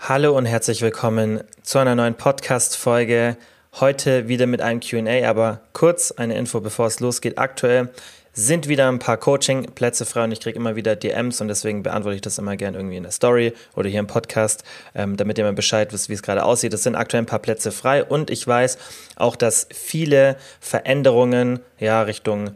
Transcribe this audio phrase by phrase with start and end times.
[0.00, 3.36] Hallo und herzlich willkommen zu einer neuen Podcast-Folge.
[3.80, 7.36] Heute wieder mit einem QA, aber kurz eine Info, bevor es losgeht.
[7.36, 7.90] Aktuell
[8.32, 12.14] sind wieder ein paar Coaching-Plätze frei und ich kriege immer wieder DMs und deswegen beantworte
[12.14, 14.62] ich das immer gerne irgendwie in der Story oder hier im Podcast,
[14.94, 16.72] ähm, damit ihr mal Bescheid wisst, wie es gerade aussieht.
[16.72, 18.78] Es sind aktuell ein paar Plätze frei und ich weiß
[19.16, 22.52] auch, dass viele Veränderungen ja Richtung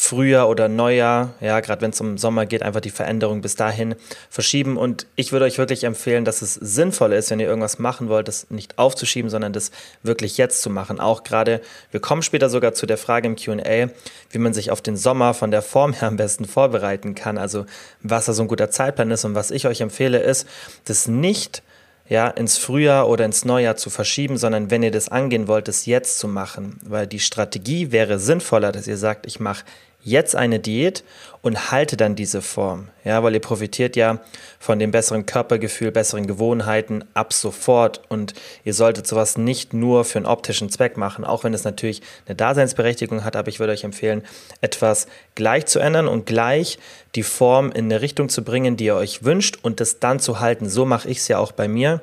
[0.00, 3.96] Frühjahr oder Neujahr, ja, gerade wenn es um Sommer geht, einfach die Veränderung bis dahin
[4.30, 4.76] verschieben.
[4.76, 8.28] Und ich würde euch wirklich empfehlen, dass es sinnvoll ist, wenn ihr irgendwas machen wollt,
[8.28, 9.72] das nicht aufzuschieben, sondern das
[10.04, 11.00] wirklich jetzt zu machen.
[11.00, 13.88] Auch gerade, wir kommen später sogar zu der Frage im QA,
[14.30, 17.36] wie man sich auf den Sommer von der Form her am besten vorbereiten kann.
[17.36, 17.66] Also,
[18.00, 19.24] was da so ein guter Zeitplan ist.
[19.24, 20.46] Und was ich euch empfehle, ist,
[20.84, 21.64] das nicht
[22.08, 25.86] ja, ins Frühjahr oder ins Neujahr zu verschieben, sondern wenn ihr das angehen wollt, es
[25.86, 26.78] jetzt zu machen.
[26.82, 29.64] Weil die Strategie wäre sinnvoller, dass ihr sagt, ich mache
[30.08, 31.04] jetzt eine Diät
[31.42, 32.88] und halte dann diese Form.
[33.04, 34.20] Ja, weil ihr profitiert ja
[34.58, 38.34] von dem besseren Körpergefühl, besseren Gewohnheiten ab sofort und
[38.64, 42.34] ihr solltet sowas nicht nur für einen optischen Zweck machen, auch wenn es natürlich eine
[42.34, 44.22] Daseinsberechtigung hat, aber ich würde euch empfehlen,
[44.60, 46.78] etwas gleich zu ändern und gleich
[47.14, 50.40] die Form in eine Richtung zu bringen, die ihr euch wünscht und das dann zu
[50.40, 50.68] halten.
[50.68, 52.00] So mache ich es ja auch bei mir.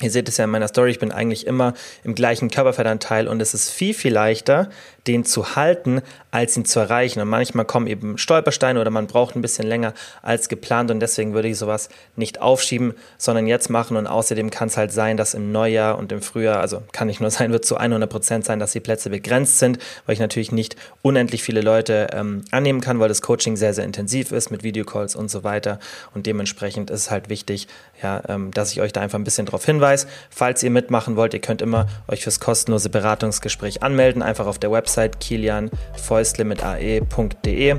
[0.00, 3.42] Ihr seht es ja in meiner Story, ich bin eigentlich immer im gleichen Körperfettanteil und
[3.42, 4.70] es ist viel, viel leichter,
[5.08, 7.20] den zu halten, als ihn zu erreichen.
[7.20, 11.34] Und manchmal kommen eben Stolpersteine oder man braucht ein bisschen länger als geplant und deswegen
[11.34, 13.96] würde ich sowas nicht aufschieben, sondern jetzt machen.
[13.96, 17.20] Und außerdem kann es halt sein, dass im Neujahr und im Frühjahr, also kann nicht
[17.20, 20.52] nur sein, wird zu 100 Prozent sein, dass die Plätze begrenzt sind, weil ich natürlich
[20.52, 24.62] nicht unendlich viele Leute ähm, annehmen kann, weil das Coaching sehr, sehr intensiv ist mit
[24.62, 25.80] Videocalls und so weiter.
[26.14, 27.66] Und dementsprechend ist es halt wichtig,
[28.02, 30.06] ja, ähm, dass ich euch da einfach ein bisschen darauf hinweise.
[30.30, 34.70] Falls ihr mitmachen wollt, ihr könnt immer euch fürs kostenlose Beratungsgespräch anmelden, einfach auf der
[34.70, 37.76] Website kilianfäustle mit ae.de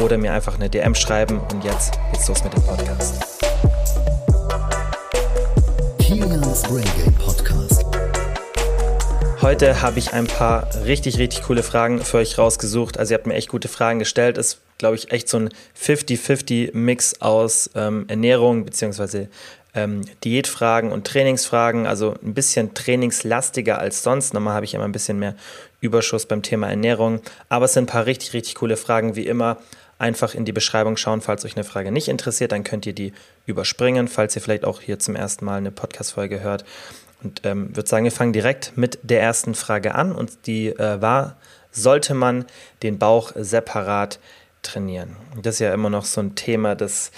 [0.00, 3.22] oder mir einfach eine DM schreiben und jetzt geht's los mit dem Podcast.
[5.98, 7.84] Kilians Brain Game Podcast.
[9.40, 12.98] Heute habe ich ein paar richtig, richtig coole Fragen für euch rausgesucht.
[12.98, 14.36] Also ihr habt mir echt gute Fragen gestellt.
[14.36, 19.26] Es glaube ich, echt so ein 50-50-Mix aus ähm, Ernährung bzw
[19.78, 24.34] ähm, Diätfragen und Trainingsfragen, also ein bisschen trainingslastiger als sonst.
[24.34, 25.34] Normal habe ich immer ein bisschen mehr
[25.80, 29.58] Überschuss beim Thema Ernährung, aber es sind ein paar richtig, richtig coole Fragen, wie immer.
[30.00, 33.12] Einfach in die Beschreibung schauen, falls euch eine Frage nicht interessiert, dann könnt ihr die
[33.46, 36.64] überspringen, falls ihr vielleicht auch hier zum ersten Mal eine Podcast-Folge hört.
[37.22, 41.00] Und ähm, würde sagen, wir fangen direkt mit der ersten Frage an und die äh,
[41.00, 41.36] war,
[41.72, 42.44] sollte man
[42.82, 44.20] den Bauch separat
[44.62, 45.16] trainieren?
[45.42, 47.10] Das ist ja immer noch so ein Thema, das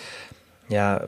[0.70, 1.04] ja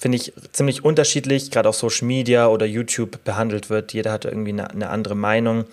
[0.00, 3.92] finde ich, ziemlich unterschiedlich, gerade auf Social Media oder YouTube behandelt wird.
[3.92, 5.66] Jeder hat irgendwie eine, eine andere Meinung.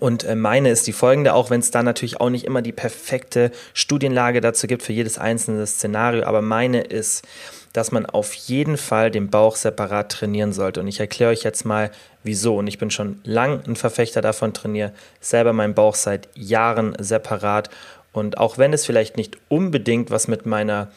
[0.00, 2.72] Und äh, meine ist die folgende, auch wenn es da natürlich auch nicht immer die
[2.72, 7.28] perfekte Studienlage dazu gibt für jedes einzelne Szenario, aber meine ist,
[7.74, 10.80] dass man auf jeden Fall den Bauch separat trainieren sollte.
[10.80, 11.90] Und ich erkläre euch jetzt mal,
[12.22, 12.56] wieso.
[12.56, 17.68] Und ich bin schon lang ein Verfechter davon, trainiere selber meinen Bauch seit Jahren separat.
[18.14, 20.88] Und auch wenn es vielleicht nicht unbedingt was mit meiner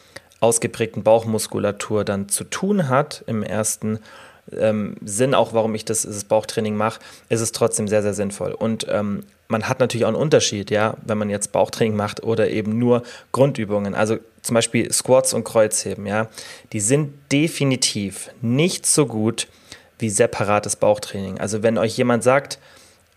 [0.46, 3.98] ausgeprägten Bauchmuskulatur dann zu tun hat im ersten
[4.56, 8.52] ähm, Sinn, auch warum ich das, das Bauchtraining mache, ist es trotzdem sehr, sehr sinnvoll.
[8.52, 12.48] Und ähm, man hat natürlich auch einen Unterschied, ja, wenn man jetzt Bauchtraining macht oder
[12.48, 13.02] eben nur
[13.32, 13.96] Grundübungen.
[13.96, 16.28] Also zum Beispiel Squats und Kreuzheben, ja,
[16.72, 19.48] die sind definitiv nicht so gut
[19.98, 21.40] wie separates Bauchtraining.
[21.40, 22.60] Also wenn euch jemand sagt,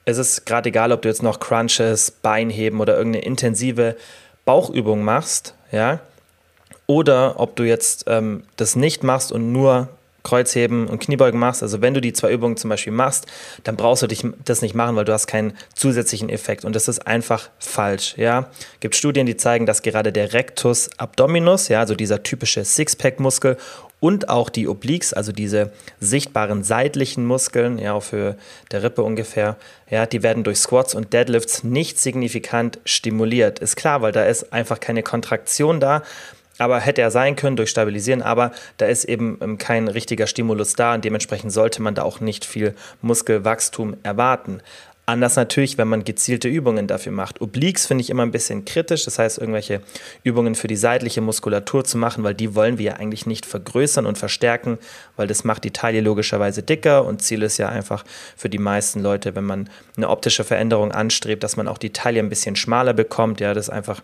[0.06, 3.96] es ist gerade egal, ob du jetzt noch Crunches, Beinheben oder irgendeine intensive
[4.46, 6.00] Bauchübung machst, ja,
[6.90, 9.90] oder ob du jetzt ähm, das nicht machst und nur
[10.24, 13.28] Kreuzheben und Kniebeugen machst, also wenn du die zwei Übungen zum Beispiel machst,
[13.64, 16.88] dann brauchst du dich das nicht machen, weil du hast keinen zusätzlichen Effekt und das
[16.88, 18.50] ist einfach falsch, ja.
[18.80, 23.58] Gibt Studien, die zeigen, dass gerade der Rectus abdominus, ja, also dieser typische Sixpack-Muskel
[24.00, 28.36] und auch die Obliques, also diese sichtbaren seitlichen Muskeln, ja, auf Höhe
[28.72, 29.58] der Rippe ungefähr,
[29.92, 33.60] ja, die werden durch Squats und Deadlifts nicht signifikant stimuliert.
[33.60, 36.02] Ist klar, weil da ist einfach keine Kontraktion da
[36.60, 40.74] aber hätte er sein können durch Stabilisieren, aber da ist eben ähm, kein richtiger Stimulus
[40.74, 44.62] da und dementsprechend sollte man da auch nicht viel Muskelwachstum erwarten.
[45.10, 47.42] Anders natürlich, wenn man gezielte Übungen dafür macht.
[47.42, 49.82] Obliques finde ich immer ein bisschen kritisch, das heißt, irgendwelche
[50.22, 54.06] Übungen für die seitliche Muskulatur zu machen, weil die wollen wir ja eigentlich nicht vergrößern
[54.06, 54.78] und verstärken,
[55.16, 58.06] weil das macht die Taille logischerweise dicker und Ziel ist ja einfach
[58.38, 59.68] für die meisten Leute, wenn man
[59.98, 63.40] eine optische Veränderung anstrebt, dass man auch die Taille ein bisschen schmaler bekommt.
[63.40, 64.04] Ja, das ist einfach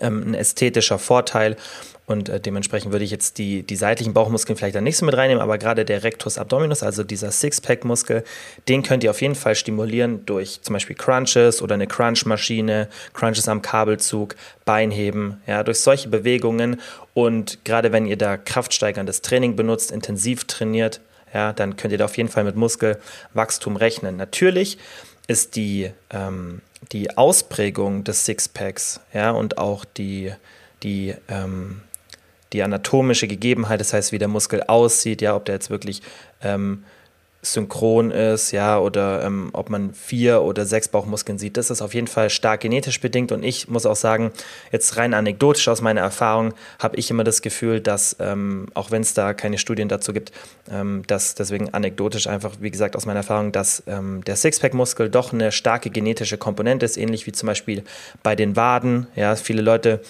[0.00, 1.56] ähm, ein ästhetischer Vorteil.
[2.04, 5.16] Und äh, dementsprechend würde ich jetzt die, die seitlichen Bauchmuskeln vielleicht dann nicht so mit
[5.16, 8.24] reinnehmen, aber gerade der Rectus Abdominus, also dieser Sixpack-Muskel,
[8.68, 13.48] den könnt ihr auf jeden Fall stimulieren durch zum Beispiel Crunches oder eine Crunch-Maschine, Crunches
[13.48, 14.34] am Kabelzug,
[14.64, 16.80] Beinheben, ja, durch solche Bewegungen.
[17.14, 21.00] Und gerade wenn ihr da kraftsteigerndes Training benutzt, intensiv trainiert,
[21.32, 24.16] ja, dann könnt ihr da auf jeden Fall mit Muskelwachstum rechnen.
[24.16, 24.76] Natürlich
[25.28, 30.32] ist die, ähm, die Ausprägung des Sixpacks ja, und auch die,
[30.82, 31.82] die, ähm,
[32.52, 36.02] die anatomische Gegebenheit, das heißt, wie der Muskel aussieht, ja, ob der jetzt wirklich
[36.42, 36.84] ähm,
[37.42, 41.56] synchron ist, ja, oder ähm, ob man vier oder sechs Bauchmuskeln sieht.
[41.56, 44.30] Das ist auf jeden Fall stark genetisch bedingt und ich muss auch sagen,
[44.70, 49.02] jetzt rein anekdotisch aus meiner Erfahrung habe ich immer das Gefühl, dass, ähm, auch wenn
[49.02, 50.30] es da keine Studien dazu gibt,
[50.70, 55.32] ähm, dass deswegen anekdotisch einfach, wie gesagt, aus meiner Erfahrung, dass ähm, der Sixpack-Muskel doch
[55.32, 57.82] eine starke genetische Komponente ist, ähnlich wie zum Beispiel
[58.22, 59.08] bei den Waden.
[59.16, 60.00] Ja, viele Leute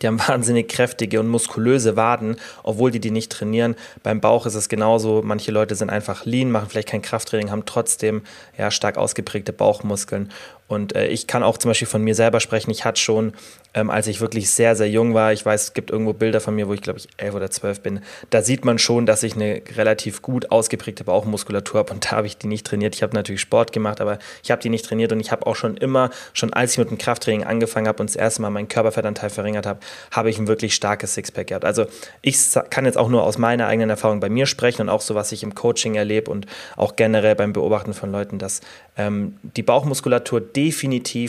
[0.00, 3.76] die haben wahnsinnig kräftige und muskulöse Waden, obwohl die die nicht trainieren.
[4.02, 5.22] Beim Bauch ist es genauso.
[5.22, 8.22] Manche Leute sind einfach lean, machen vielleicht kein Krafttraining, haben trotzdem
[8.56, 10.30] ja, stark ausgeprägte Bauchmuskeln.
[10.72, 12.70] Und äh, ich kann auch zum Beispiel von mir selber sprechen.
[12.70, 13.34] Ich hatte schon,
[13.74, 16.54] ähm, als ich wirklich sehr, sehr jung war, ich weiß, es gibt irgendwo Bilder von
[16.54, 19.34] mir, wo ich glaube ich elf oder zwölf bin, da sieht man schon, dass ich
[19.34, 22.94] eine relativ gut ausgeprägte Bauchmuskulatur habe und da habe ich die nicht trainiert.
[22.94, 25.56] Ich habe natürlich Sport gemacht, aber ich habe die nicht trainiert und ich habe auch
[25.56, 28.68] schon immer, schon als ich mit dem Krafttraining angefangen habe und das erste Mal meinen
[28.68, 29.80] Körperfettanteil verringert habe,
[30.10, 31.66] habe ich ein wirklich starkes Sixpack gehabt.
[31.66, 31.84] Also
[32.22, 32.38] ich
[32.70, 35.32] kann jetzt auch nur aus meiner eigenen Erfahrung bei mir sprechen und auch so, was
[35.32, 36.46] ich im Coaching erlebe und
[36.76, 38.62] auch generell beim Beobachten von Leuten, dass
[38.96, 40.61] ähm, die Bauchmuskulatur definitiv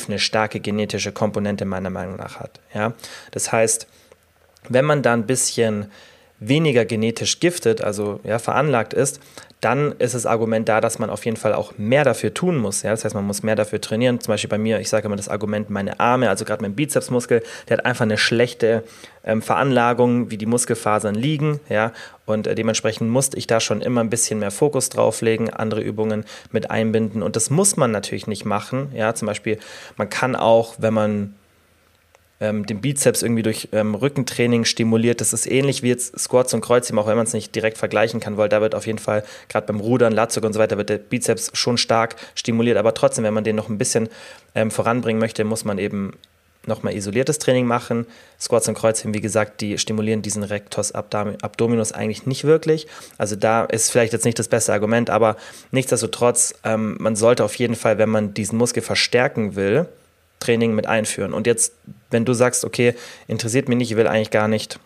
[0.07, 2.59] eine starke genetische Komponente meiner Meinung nach hat.
[2.73, 2.93] Ja?
[3.31, 3.87] Das heißt,
[4.69, 5.91] wenn man da ein bisschen
[6.39, 9.19] weniger genetisch giftet, also ja, veranlagt ist,
[9.63, 12.83] dann ist das Argument da, dass man auf jeden Fall auch mehr dafür tun muss.
[12.83, 12.91] Ja?
[12.91, 14.19] Das heißt, man muss mehr dafür trainieren.
[14.19, 17.43] Zum Beispiel bei mir, ich sage immer das Argument, meine Arme, also gerade mein Bizepsmuskel,
[17.69, 18.83] der hat einfach eine schlechte
[19.23, 21.61] ähm, Veranlagung, wie die Muskelfasern liegen.
[21.69, 21.93] Ja?
[22.25, 26.25] Und äh, dementsprechend musste ich da schon immer ein bisschen mehr Fokus drauflegen, andere Übungen
[26.51, 27.23] mit einbinden.
[27.23, 28.91] Und das muss man natürlich nicht machen.
[28.93, 29.15] Ja?
[29.15, 29.59] Zum Beispiel,
[29.95, 31.35] man kann auch, wenn man
[32.43, 35.21] ähm, den Bizeps irgendwie durch ähm, Rückentraining stimuliert.
[35.21, 38.19] Das ist ähnlich wie jetzt Squats und Kreuzheben, auch wenn man es nicht direkt vergleichen
[38.19, 40.89] kann, weil da wird auf jeden Fall, gerade beim Rudern, Latzug und so weiter, wird
[40.89, 42.77] der Bizeps schon stark stimuliert.
[42.77, 44.09] Aber trotzdem, wenn man den noch ein bisschen
[44.55, 46.17] ähm, voranbringen möchte, muss man eben
[46.65, 48.05] nochmal isoliertes Training machen.
[48.39, 52.87] Squats und Kreuzheben, wie gesagt, die stimulieren diesen Rectus Abdominus eigentlich nicht wirklich.
[53.17, 55.37] Also da ist vielleicht jetzt nicht das beste Argument, aber
[55.71, 59.87] nichtsdestotrotz, ähm, man sollte auf jeden Fall, wenn man diesen Muskel verstärken will,
[60.43, 61.33] Training mit einführen.
[61.33, 61.73] Und jetzt,
[62.11, 62.95] wenn du sagst, okay,
[63.27, 64.79] interessiert mich nicht, ich will eigentlich gar nicht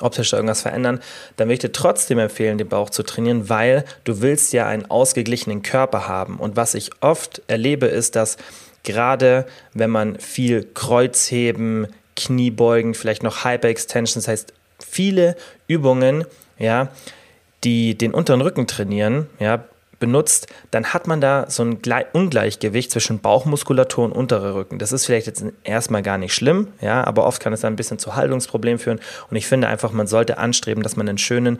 [0.00, 1.00] optisch irgendwas verändern,
[1.36, 4.90] dann würde ich dir trotzdem empfehlen, den Bauch zu trainieren, weil du willst ja einen
[4.90, 6.38] ausgeglichenen Körper haben.
[6.38, 8.36] Und was ich oft erlebe, ist, dass
[8.84, 15.36] gerade wenn man viel Kreuzheben, Kniebeugen, vielleicht noch Hyperextensions, das heißt viele
[15.66, 16.24] Übungen,
[16.58, 16.88] ja,
[17.64, 19.64] die den unteren Rücken trainieren, ja,
[19.98, 21.78] benutzt, dann hat man da so ein
[22.12, 24.78] Ungleichgewicht zwischen Bauchmuskulatur und unterer Rücken.
[24.78, 27.76] Das ist vielleicht jetzt erstmal gar nicht schlimm, ja, aber oft kann es dann ein
[27.76, 29.00] bisschen zu Haltungsproblemen führen.
[29.30, 31.58] Und ich finde einfach, man sollte anstreben, dass man einen schönen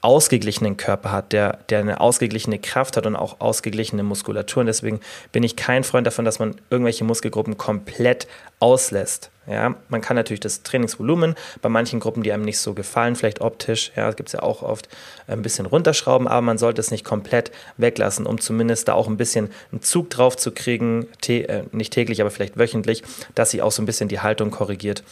[0.00, 4.60] ausgeglichenen Körper hat, der, der eine ausgeglichene Kraft hat und auch ausgeglichene Muskulatur.
[4.60, 5.00] Und deswegen
[5.32, 8.26] bin ich kein Freund davon, dass man irgendwelche Muskelgruppen komplett
[8.60, 9.30] auslässt.
[9.48, 13.40] Ja, man kann natürlich das Trainingsvolumen bei manchen Gruppen, die einem nicht so gefallen, vielleicht
[13.40, 14.88] optisch, ja, gibt es ja auch oft
[15.28, 19.16] ein bisschen runterschrauben, aber man sollte es nicht komplett weglassen, um zumindest da auch ein
[19.16, 23.04] bisschen einen Zug drauf zu kriegen, äh, nicht täglich, aber vielleicht wöchentlich,
[23.36, 25.04] dass sie auch so ein bisschen die Haltung korrigiert.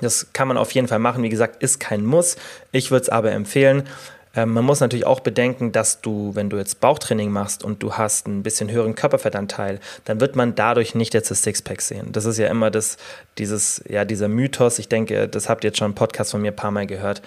[0.00, 1.22] Das kann man auf jeden Fall machen.
[1.22, 2.36] Wie gesagt, ist kein Muss.
[2.72, 3.84] Ich würde es aber empfehlen.
[4.34, 7.94] Ähm, man muss natürlich auch bedenken, dass du, wenn du jetzt Bauchtraining machst und du
[7.94, 12.12] hast ein bisschen höheren Körperfettanteil, dann wird man dadurch nicht jetzt das Sixpack sehen.
[12.12, 12.96] Das ist ja immer das,
[13.38, 14.78] dieses, ja, dieser Mythos.
[14.78, 17.22] Ich denke, das habt ihr jetzt schon im Podcast von mir ein paar Mal gehört,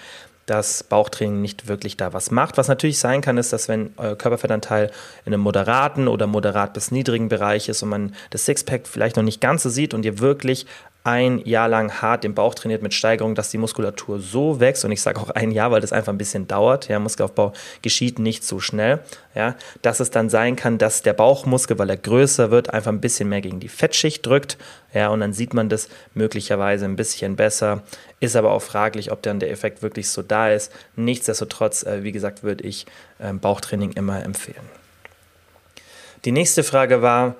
[0.46, 2.56] dass Bauchtraining nicht wirklich da was macht.
[2.56, 4.90] Was natürlich sein kann, ist, dass wenn euer Körperfettanteil
[5.24, 9.22] in einem moderaten oder moderat bis niedrigen Bereich ist und man das Sixpack vielleicht noch
[9.22, 10.66] nicht ganz so sieht und ihr wirklich
[11.04, 14.92] ein Jahr lang hart den Bauch trainiert mit Steigerung, dass die Muskulatur so wächst und
[14.92, 16.88] ich sage auch ein Jahr, weil das einfach ein bisschen dauert.
[16.88, 19.00] Ja, Muskelaufbau geschieht nicht so schnell.
[19.34, 23.02] Ja, dass es dann sein kann, dass der Bauchmuskel, weil er größer wird, einfach ein
[23.02, 24.56] bisschen mehr gegen die Fettschicht drückt.
[24.94, 27.82] Ja, und dann sieht man das möglicherweise ein bisschen besser.
[28.20, 30.72] Ist aber auch fraglich, ob dann der Effekt wirklich so da ist.
[30.96, 32.86] Nichtsdestotrotz, äh, wie gesagt, würde ich
[33.18, 34.64] äh, Bauchtraining immer empfehlen.
[36.24, 37.36] Die nächste Frage war,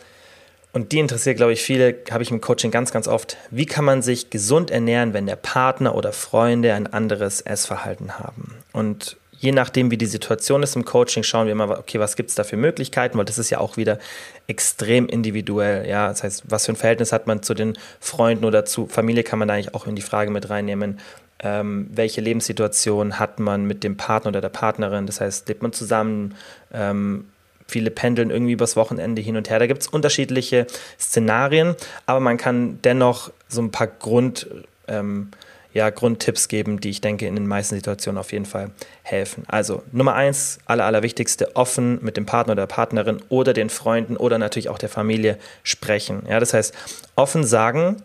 [0.74, 3.36] und die interessiert, glaube ich, viele, habe ich im Coaching ganz, ganz oft.
[3.50, 8.56] Wie kann man sich gesund ernähren, wenn der Partner oder Freunde ein anderes Essverhalten haben?
[8.72, 12.30] Und je nachdem, wie die Situation ist im Coaching, schauen wir immer, okay, was gibt
[12.30, 14.00] es da für Möglichkeiten, weil das ist ja auch wieder
[14.48, 15.88] extrem individuell.
[15.88, 19.22] Ja, das heißt, was für ein Verhältnis hat man zu den Freunden oder zu Familie,
[19.22, 20.98] kann man da eigentlich auch in die Frage mit reinnehmen.
[21.38, 25.06] Ähm, welche Lebenssituation hat man mit dem Partner oder der Partnerin?
[25.06, 26.34] Das heißt, lebt man zusammen?
[26.72, 27.26] Ähm,
[27.66, 29.58] Viele pendeln irgendwie übers Wochenende hin und her.
[29.58, 30.66] Da gibt es unterschiedliche
[30.98, 31.74] Szenarien,
[32.06, 34.46] aber man kann dennoch so ein paar Grund,
[34.86, 35.30] ähm,
[35.74, 38.70] ja, Grundtipps geben, die ich denke in den meisten Situationen auf jeden Fall
[39.02, 39.42] helfen.
[39.48, 44.16] Also Nummer eins, aller, allerwichtigste, offen mit dem Partner oder der Partnerin oder den Freunden
[44.16, 46.22] oder natürlich auch der Familie sprechen.
[46.28, 46.72] Ja, das heißt,
[47.16, 47.96] offen sagen,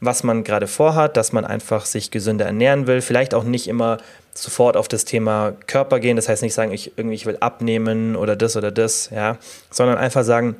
[0.00, 3.98] was man gerade vorhat, dass man einfach sich gesünder ernähren will, vielleicht auch nicht immer
[4.34, 8.16] sofort auf das Thema Körper gehen, das heißt nicht sagen, ich irgendwie ich will abnehmen
[8.16, 9.38] oder das oder das, ja,
[9.70, 10.56] sondern einfach sagen,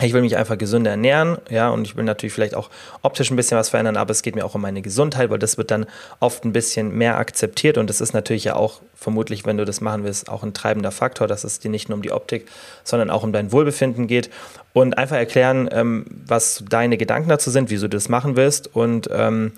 [0.00, 2.68] ich will mich einfach gesünder ernähren, ja, und ich will natürlich vielleicht auch
[3.00, 5.56] optisch ein bisschen was verändern, aber es geht mir auch um meine Gesundheit, weil das
[5.56, 5.86] wird dann
[6.20, 9.80] oft ein bisschen mehr akzeptiert und das ist natürlich ja auch vermutlich, wenn du das
[9.80, 12.46] machen willst, auch ein treibender Faktor, dass es dir nicht nur um die Optik,
[12.84, 14.30] sondern auch um dein Wohlbefinden geht.
[14.74, 19.08] Und einfach erklären, ähm, was deine Gedanken dazu sind, wieso du das machen willst und
[19.10, 19.52] ähm,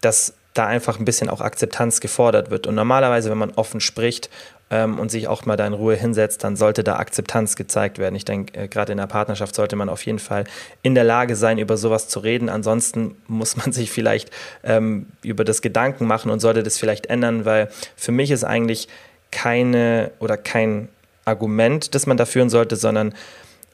[0.00, 2.66] dass da einfach ein bisschen auch Akzeptanz gefordert wird.
[2.66, 4.30] Und normalerweise, wenn man offen spricht
[4.70, 8.14] ähm, und sich auch mal da in Ruhe hinsetzt, dann sollte da Akzeptanz gezeigt werden.
[8.14, 10.44] Ich denke, äh, gerade in der Partnerschaft sollte man auf jeden Fall
[10.82, 12.48] in der Lage sein, über sowas zu reden.
[12.48, 14.30] Ansonsten muss man sich vielleicht
[14.64, 18.88] ähm, über das Gedanken machen und sollte das vielleicht ändern, weil für mich ist eigentlich
[19.30, 20.88] keine oder kein
[21.24, 23.12] Argument, das man da führen sollte, sondern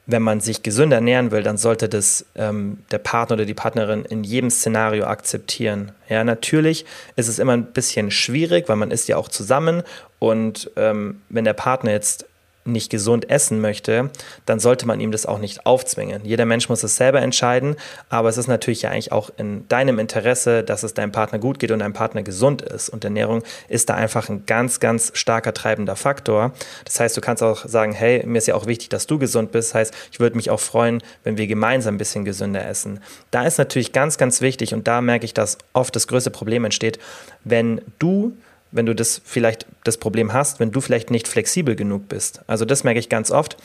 [0.05, 4.03] wenn man sich gesünder ernähren will, dann sollte das ähm, der Partner oder die Partnerin
[4.03, 5.93] in jedem Szenario akzeptieren.
[6.09, 9.83] Ja, natürlich ist es immer ein bisschen schwierig, weil man ist ja auch zusammen
[10.19, 12.25] und ähm, wenn der Partner jetzt
[12.65, 14.09] nicht gesund essen möchte,
[14.45, 16.23] dann sollte man ihm das auch nicht aufzwingen.
[16.23, 17.75] Jeder Mensch muss es selber entscheiden,
[18.09, 21.59] aber es ist natürlich ja eigentlich auch in deinem Interesse, dass es deinem Partner gut
[21.59, 22.89] geht und dein Partner gesund ist.
[22.89, 26.53] Und Ernährung ist da einfach ein ganz, ganz starker treibender Faktor.
[26.85, 29.51] Das heißt, du kannst auch sagen, hey, mir ist ja auch wichtig, dass du gesund
[29.51, 29.69] bist.
[29.69, 32.99] Das heißt, ich würde mich auch freuen, wenn wir gemeinsam ein bisschen gesünder essen.
[33.31, 36.65] Da ist natürlich ganz, ganz wichtig und da merke ich, dass oft das größte Problem
[36.65, 36.99] entsteht,
[37.43, 38.33] wenn du
[38.73, 42.41] wenn du das vielleicht das Problem hast, wenn du vielleicht nicht flexibel genug bist.
[42.47, 43.57] Also das merke ich ganz oft,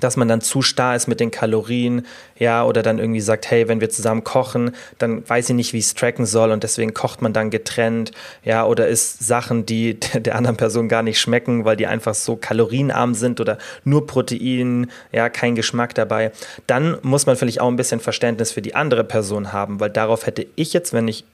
[0.00, 2.06] dass man dann zu starr ist mit den Kalorien,
[2.38, 5.78] ja, oder dann irgendwie sagt, hey, wenn wir zusammen kochen, dann weiß ich nicht, wie
[5.78, 8.12] ich es tracken soll und deswegen kocht man dann getrennt,
[8.44, 12.36] ja, oder isst Sachen, die der anderen Person gar nicht schmecken, weil die einfach so
[12.36, 16.32] kalorienarm sind oder nur Protein, ja, kein Geschmack dabei.
[16.66, 20.26] Dann muss man vielleicht auch ein bisschen Verständnis für die andere Person haben, weil darauf
[20.26, 21.24] hätte ich jetzt, wenn ich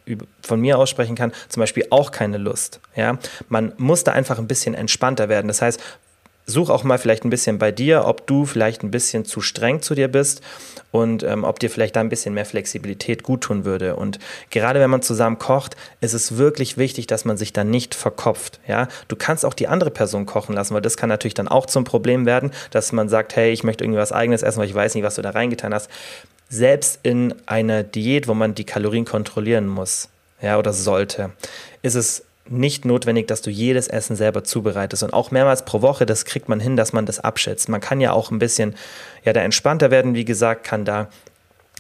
[0.42, 3.19] von mir aussprechen kann, zum Beispiel auch keine Lust, ja.
[3.49, 5.49] Man muss da einfach ein bisschen entspannter werden.
[5.49, 5.81] Das heißt,
[6.46, 9.80] such auch mal vielleicht ein bisschen bei dir, ob du vielleicht ein bisschen zu streng
[9.80, 10.40] zu dir bist
[10.90, 13.96] und ähm, ob dir vielleicht da ein bisschen mehr Flexibilität guttun würde.
[13.96, 14.18] Und
[14.50, 18.61] gerade wenn man zusammen kocht, ist es wirklich wichtig, dass man sich da nicht verkopft.
[18.66, 21.66] Ja, du kannst auch die andere Person kochen lassen, weil das kann natürlich dann auch
[21.66, 24.75] zum Problem werden, dass man sagt, hey, ich möchte irgendwie was Eigenes essen, weil ich
[24.75, 25.88] weiß nicht, was du da reingetan hast.
[26.49, 30.08] Selbst in einer Diät, wo man die Kalorien kontrollieren muss,
[30.42, 31.30] ja, oder sollte,
[31.82, 35.02] ist es nicht notwendig, dass du jedes Essen selber zubereitest.
[35.02, 37.68] Und auch mehrmals pro Woche, das kriegt man hin, dass man das abschätzt.
[37.68, 38.75] Man kann ja auch ein bisschen,
[39.25, 41.08] ja, da entspannter werden, wie gesagt, kann da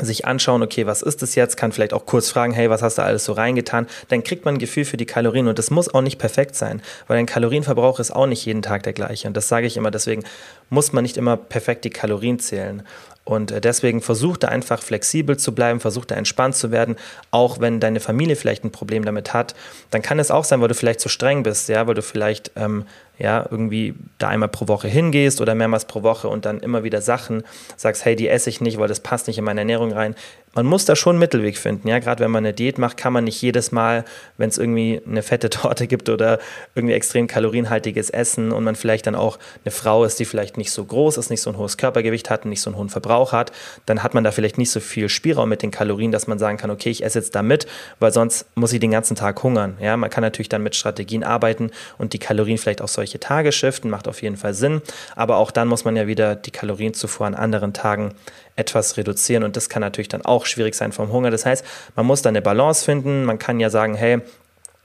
[0.00, 2.96] sich anschauen, okay, was ist das jetzt, kann vielleicht auch kurz fragen, hey, was hast
[2.96, 5.92] du alles so reingetan, dann kriegt man ein Gefühl für die Kalorien und das muss
[5.92, 9.28] auch nicht perfekt sein, weil ein Kalorienverbrauch ist auch nicht jeden Tag der gleiche.
[9.28, 10.24] Und das sage ich immer, deswegen
[10.70, 12.82] muss man nicht immer perfekt die Kalorien zählen
[13.24, 16.96] und äh, deswegen versuch da einfach flexibel zu bleiben, versuch da entspannt zu werden,
[17.30, 19.54] auch wenn deine Familie vielleicht ein Problem damit hat.
[19.90, 22.50] Dann kann es auch sein, weil du vielleicht zu streng bist, ja, weil du vielleicht
[22.56, 22.84] ähm,
[23.18, 27.02] ja, irgendwie da einmal pro Woche hingehst oder mehrmals pro Woche und dann immer wieder
[27.02, 27.44] Sachen
[27.76, 30.14] sagst, hey, die esse ich nicht, weil das passt nicht in meine Ernährung rein.
[30.54, 33.14] Man muss da schon einen Mittelweg finden, ja, gerade wenn man eine Diät macht, kann
[33.14, 34.04] man nicht jedes Mal,
[34.36, 36.40] wenn es irgendwie eine fette Torte gibt oder
[36.74, 40.70] irgendwie extrem kalorienhaltiges Essen und man vielleicht dann auch eine Frau ist, die vielleicht nicht
[40.70, 43.52] so groß ist, nicht so ein hohes Körpergewicht hat, nicht so einen hohen Verbrauch hat,
[43.86, 46.58] dann hat man da vielleicht nicht so viel Spielraum mit den Kalorien, dass man sagen
[46.58, 47.66] kann, okay, ich esse jetzt da mit,
[47.98, 51.24] weil sonst muss ich den ganzen Tag hungern, ja, man kann natürlich dann mit Strategien
[51.24, 54.80] arbeiten und die Kalorien vielleicht auch so solche Tage shiften, macht auf jeden Fall Sinn.
[55.16, 58.14] Aber auch dann muss man ja wieder die Kalorienzufuhr an anderen Tagen
[58.54, 61.30] etwas reduzieren und das kann natürlich dann auch schwierig sein vom Hunger.
[61.30, 61.64] Das heißt,
[61.96, 63.24] man muss da eine Balance finden.
[63.24, 64.20] Man kann ja sagen, hey,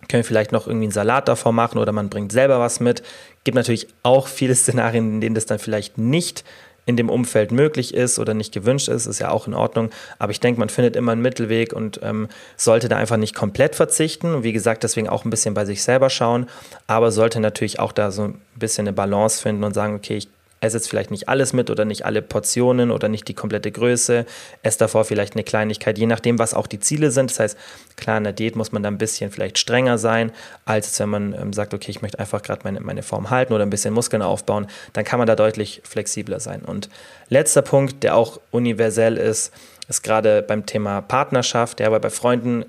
[0.08, 3.04] können wir vielleicht noch irgendwie einen Salat davor machen oder man bringt selber was mit.
[3.44, 6.44] Gibt natürlich auch viele Szenarien, in denen das dann vielleicht nicht
[6.88, 9.92] in dem Umfeld möglich ist oder nicht gewünscht ist, ist ja auch in Ordnung.
[10.20, 13.76] Aber ich denke, man findet immer einen Mittelweg und ähm, sollte da einfach nicht komplett
[13.76, 14.34] verzichten.
[14.34, 16.48] Und wie gesagt, deswegen auch ein bisschen bei sich selber schauen,
[16.88, 20.30] aber sollte natürlich auch da so ein bisschen eine Balance finden und sagen, okay, ich
[20.60, 24.26] esse jetzt vielleicht nicht alles mit oder nicht alle Portionen oder nicht die komplette Größe,
[24.64, 27.30] esse davor vielleicht eine Kleinigkeit, je nachdem, was auch die Ziele sind.
[27.30, 27.58] Das heißt,
[27.96, 30.32] klar, in der Diät muss man da ein bisschen vielleicht strenger sein,
[30.66, 33.66] als wenn man ähm, sagt, okay, ich möchte einfach gerade meine, meine Form halten oder
[33.66, 36.62] ein bisschen Muskeln aufbauen, dann kann man da deutlich flexibler sein.
[36.62, 36.90] Und
[37.30, 39.54] letzter Punkt, der auch universell ist,
[39.88, 42.66] ist gerade beim Thema Partnerschaft, ja, weil bei Freunden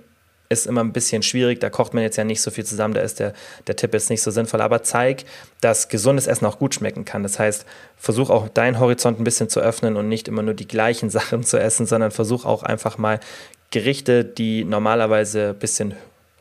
[0.49, 1.61] ist immer ein bisschen schwierig.
[1.61, 3.33] Da kocht man jetzt ja nicht so viel zusammen, da ist der,
[3.67, 4.61] der Tipp jetzt nicht so sinnvoll.
[4.61, 5.25] Aber zeig,
[5.61, 7.23] dass gesundes Essen auch gut schmecken kann.
[7.23, 10.69] Das heißt, versuch auch deinen Horizont ein bisschen zu öffnen und nicht immer nur die
[10.69, 13.21] gleichen Sachen zu essen, sondern versuch auch einfach mal
[13.71, 15.95] Gerichte, die normalerweise ein bisschen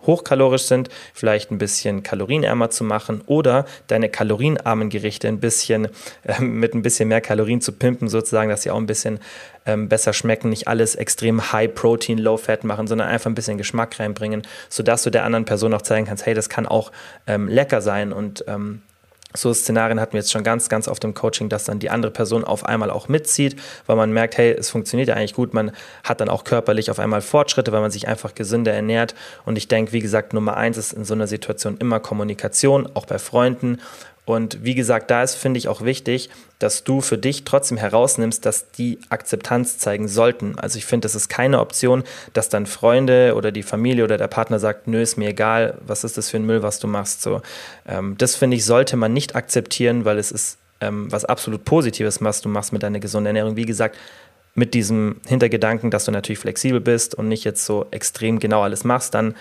[0.07, 5.89] hochkalorisch sind, vielleicht ein bisschen kalorienärmer zu machen oder deine kalorienarmen Gerichte ein bisschen
[6.23, 9.19] äh, mit ein bisschen mehr Kalorien zu pimpen, sozusagen, dass sie auch ein bisschen
[9.65, 13.57] ähm, besser schmecken, nicht alles extrem High Protein, Low Fat machen, sondern einfach ein bisschen
[13.57, 16.91] Geschmack reinbringen, sodass du der anderen Person auch zeigen kannst, hey, das kann auch
[17.27, 18.81] ähm, lecker sein und ähm,
[19.33, 22.11] so Szenarien hatten wir jetzt schon ganz, ganz oft im Coaching, dass dann die andere
[22.11, 25.53] Person auf einmal auch mitzieht, weil man merkt, hey, es funktioniert ja eigentlich gut.
[25.53, 25.71] Man
[26.03, 29.15] hat dann auch körperlich auf einmal Fortschritte, weil man sich einfach gesünder ernährt.
[29.45, 33.05] Und ich denke, wie gesagt, Nummer eins ist in so einer Situation immer Kommunikation, auch
[33.05, 33.79] bei Freunden.
[34.27, 36.29] Und wie gesagt, da ist, finde ich, auch wichtig,
[36.59, 40.59] dass du für dich trotzdem herausnimmst, dass die Akzeptanz zeigen sollten.
[40.59, 42.03] Also ich finde, das ist keine Option,
[42.33, 46.03] dass dann Freunde oder die Familie oder der Partner sagt, nö, ist mir egal, was
[46.03, 47.21] ist das für ein Müll, was du machst.
[47.21, 47.41] So,
[47.87, 52.21] ähm, das finde ich, sollte man nicht akzeptieren, weil es ist ähm, was absolut Positives,
[52.21, 53.55] was du machst mit deiner gesunden Ernährung.
[53.55, 53.95] Wie gesagt,
[54.55, 58.83] mit diesem Hintergedanken, dass du natürlich flexibel bist und nicht jetzt so extrem genau alles
[58.83, 59.35] machst, dann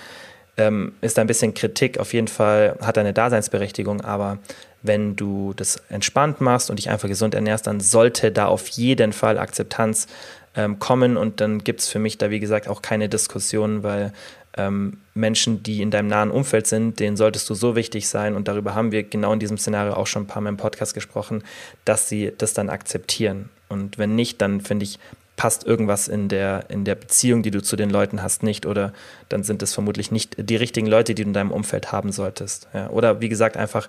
[0.57, 4.39] ähm, ist da ein bisschen Kritik auf jeden Fall, hat eine Daseinsberechtigung, aber
[4.87, 9.13] wenn du das entspannt machst und dich einfach gesund ernährst, dann sollte da auf jeden
[9.13, 10.07] Fall Akzeptanz
[10.55, 14.13] ähm, kommen und dann gibt es für mich da, wie gesagt, auch keine Diskussion, weil
[14.57, 18.49] ähm, Menschen, die in deinem nahen Umfeld sind, denen solltest du so wichtig sein und
[18.49, 21.45] darüber haben wir genau in diesem Szenario auch schon ein paar Mal im Podcast gesprochen,
[21.85, 23.51] dass sie das dann akzeptieren.
[23.69, 24.99] Und wenn nicht, dann finde ich,
[25.37, 28.93] passt irgendwas in der, in der Beziehung, die du zu den Leuten hast, nicht oder
[29.29, 32.69] dann sind es vermutlich nicht die richtigen Leute, die du in deinem Umfeld haben solltest.
[32.73, 33.89] Ja, oder wie gesagt, einfach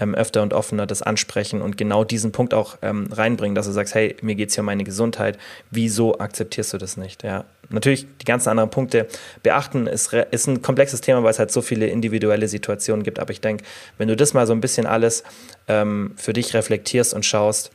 [0.00, 3.72] ähm, öfter und offener das ansprechen und genau diesen Punkt auch ähm, reinbringen, dass du
[3.72, 5.38] sagst, hey, mir geht es hier um meine Gesundheit,
[5.70, 7.22] wieso akzeptierst du das nicht?
[7.22, 9.06] Ja, natürlich die ganzen anderen Punkte
[9.42, 13.32] beachten, ist, ist ein komplexes Thema, weil es halt so viele individuelle Situationen gibt, aber
[13.32, 13.64] ich denke,
[13.98, 15.24] wenn du das mal so ein bisschen alles
[15.68, 17.70] ähm, für dich reflektierst und schaust,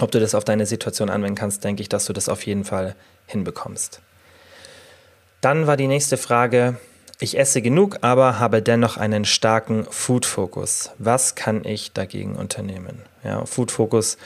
[0.00, 2.64] ob du das auf deine Situation anwenden kannst, denke ich, dass du das auf jeden
[2.64, 2.94] Fall
[3.26, 4.00] hinbekommst.
[5.40, 6.76] Dann war die nächste Frage,
[7.18, 10.90] ich esse genug, aber habe dennoch einen starken Food-Fokus.
[10.98, 13.00] Was kann ich dagegen unternehmen?
[13.24, 14.18] Ja, Food-Fokus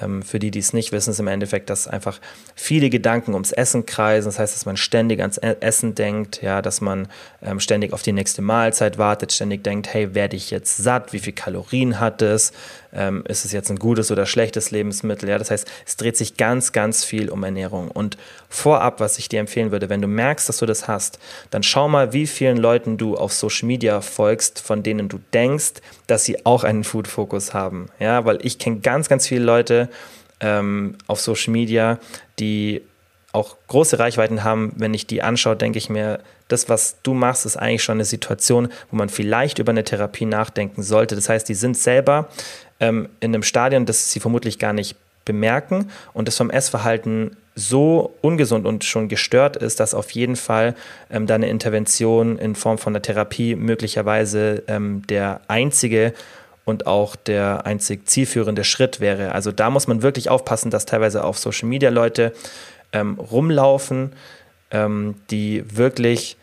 [0.00, 2.20] ähm, für die, die es nicht wissen, ist im Endeffekt, dass einfach
[2.54, 4.26] viele Gedanken ums Essen kreisen.
[4.28, 7.08] Das heißt, dass man ständig ans e-, Essen denkt, ja, dass man
[7.42, 11.12] ähm, ständig auf die nächste Mahlzeit wartet, ständig denkt, hey, werde ich jetzt satt?
[11.12, 12.52] Wie viel Kalorien hat es?
[12.92, 15.28] Ähm, ist es jetzt ein gutes oder schlechtes Lebensmittel?
[15.28, 17.90] Ja, das heißt, es dreht sich ganz, ganz viel um Ernährung.
[17.90, 18.16] Und
[18.48, 21.18] vorab, was ich dir empfehlen würde, wenn du merkst, dass du das hast,
[21.50, 25.74] dann schau mal, wie vielen Leuten du auf Social Media folgst, von denen du denkst,
[26.06, 27.86] dass sie auch einen Food-Fokus haben.
[27.98, 29.88] Ja, weil ich kenne ganz, ganz viele Leute
[30.40, 31.98] ähm, auf Social Media,
[32.38, 32.82] die
[33.32, 34.72] auch große Reichweiten haben.
[34.76, 38.04] Wenn ich die anschaue, denke ich mir, das, was du machst, ist eigentlich schon eine
[38.04, 41.14] Situation, wo man vielleicht über eine Therapie nachdenken sollte.
[41.14, 42.28] Das heißt, die sind selber
[42.80, 48.14] ähm, in einem Stadion, das sie vermutlich gar nicht bemerken und das vom Essverhalten so
[48.20, 50.74] ungesund und schon gestört ist, dass auf jeden Fall
[51.10, 56.12] ähm, da eine Intervention in Form von einer Therapie möglicherweise ähm, der einzige
[56.66, 59.32] und auch der einzig zielführende Schritt wäre.
[59.32, 62.32] Also da muss man wirklich aufpassen, dass teilweise auf Social Media Leute
[62.92, 64.12] ähm, rumlaufen,
[64.70, 66.36] ähm, die wirklich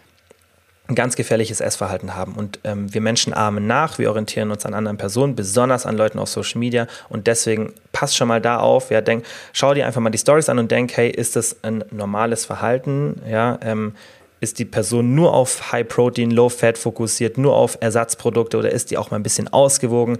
[0.87, 2.33] ein ganz gefährliches Essverhalten haben.
[2.33, 6.19] Und ähm, wir Menschen ahmen nach, wir orientieren uns an anderen Personen, besonders an Leuten
[6.19, 6.87] auf Social Media.
[7.07, 10.49] Und deswegen pass schon mal da auf, ja, denk, schau dir einfach mal die Stories
[10.49, 13.21] an und denk, hey, ist das ein normales Verhalten?
[13.29, 13.95] Ja, ähm,
[14.41, 18.91] ist die Person nur auf High Protein, Low Fat fokussiert, nur auf Ersatzprodukte oder ist
[18.91, 20.17] die auch mal ein bisschen ausgewogen?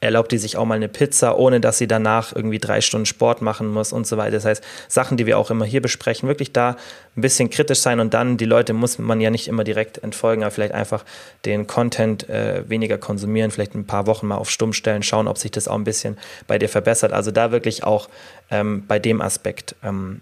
[0.00, 3.42] Erlaubt die sich auch mal eine Pizza, ohne dass sie danach irgendwie drei Stunden Sport
[3.42, 4.32] machen muss und so weiter.
[4.32, 6.76] Das heißt, Sachen, die wir auch immer hier besprechen, wirklich da
[7.16, 10.44] ein bisschen kritisch sein und dann die Leute muss man ja nicht immer direkt entfolgen,
[10.44, 11.04] aber vielleicht einfach
[11.44, 15.38] den Content äh, weniger konsumieren, vielleicht ein paar Wochen mal auf Stumm stellen, schauen, ob
[15.38, 17.12] sich das auch ein bisschen bei dir verbessert.
[17.12, 18.08] Also da wirklich auch
[18.50, 20.20] ähm, bei dem Aspekt ähm,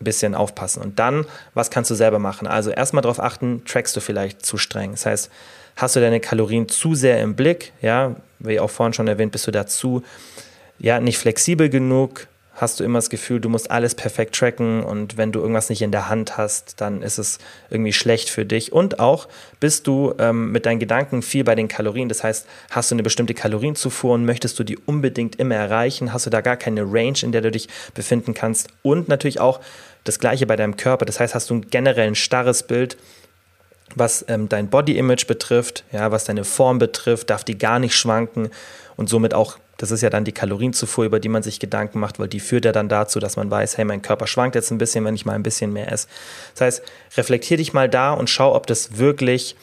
[0.00, 0.82] ein bisschen aufpassen.
[0.82, 2.48] Und dann, was kannst du selber machen?
[2.48, 4.92] Also erstmal darauf achten, trackst du vielleicht zu streng.
[4.92, 5.30] Das heißt,
[5.76, 9.46] hast du deine Kalorien zu sehr im Blick, ja, wie auch vorhin schon erwähnt, bist
[9.46, 10.02] du dazu
[10.78, 12.28] ja nicht flexibel genug,
[12.60, 15.82] hast du immer das Gefühl, du musst alles perfekt tracken und wenn du irgendwas nicht
[15.82, 17.38] in der Hand hast, dann ist es
[17.70, 18.72] irgendwie schlecht für dich.
[18.72, 19.28] Und auch
[19.60, 22.08] bist du ähm, mit deinen Gedanken viel bei den Kalorien.
[22.08, 26.26] Das heißt, hast du eine bestimmte Kalorienzufuhr und möchtest du die unbedingt immer erreichen, hast
[26.26, 28.68] du da gar keine Range, in der du dich befinden kannst.
[28.82, 29.60] Und natürlich auch
[30.04, 31.04] das gleiche bei deinem Körper.
[31.04, 32.96] Das heißt, hast du ein generell ein starres Bild
[33.98, 38.50] was ähm, dein Body-Image betrifft, ja, was deine Form betrifft, darf die gar nicht schwanken
[38.96, 42.18] und somit auch, das ist ja dann die Kalorienzufuhr, über die man sich Gedanken macht,
[42.18, 44.78] weil die führt ja dann dazu, dass man weiß, hey, mein Körper schwankt jetzt ein
[44.78, 46.08] bisschen, wenn ich mal ein bisschen mehr esse.
[46.54, 46.82] Das heißt,
[47.16, 49.56] reflektier dich mal da und schau, ob das wirklich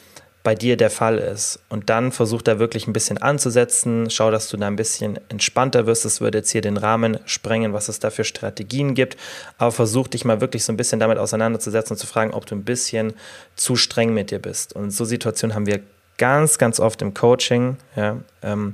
[0.46, 1.60] bei dir der Fall ist.
[1.70, 4.12] Und dann versuch da wirklich ein bisschen anzusetzen.
[4.12, 6.06] Schau, dass du da ein bisschen entspannter wirst.
[6.06, 9.18] Das würde jetzt hier den Rahmen sprengen, was es da für Strategien gibt.
[9.58, 12.56] Aber versuch dich mal wirklich so ein bisschen damit auseinanderzusetzen und zu fragen, ob du
[12.56, 13.16] ein bisschen
[13.56, 14.74] zu streng mit dir bist.
[14.74, 15.82] Und so Situationen haben wir
[16.20, 17.78] ganz, ganz oft im Coaching.
[17.96, 18.74] Ja, ähm,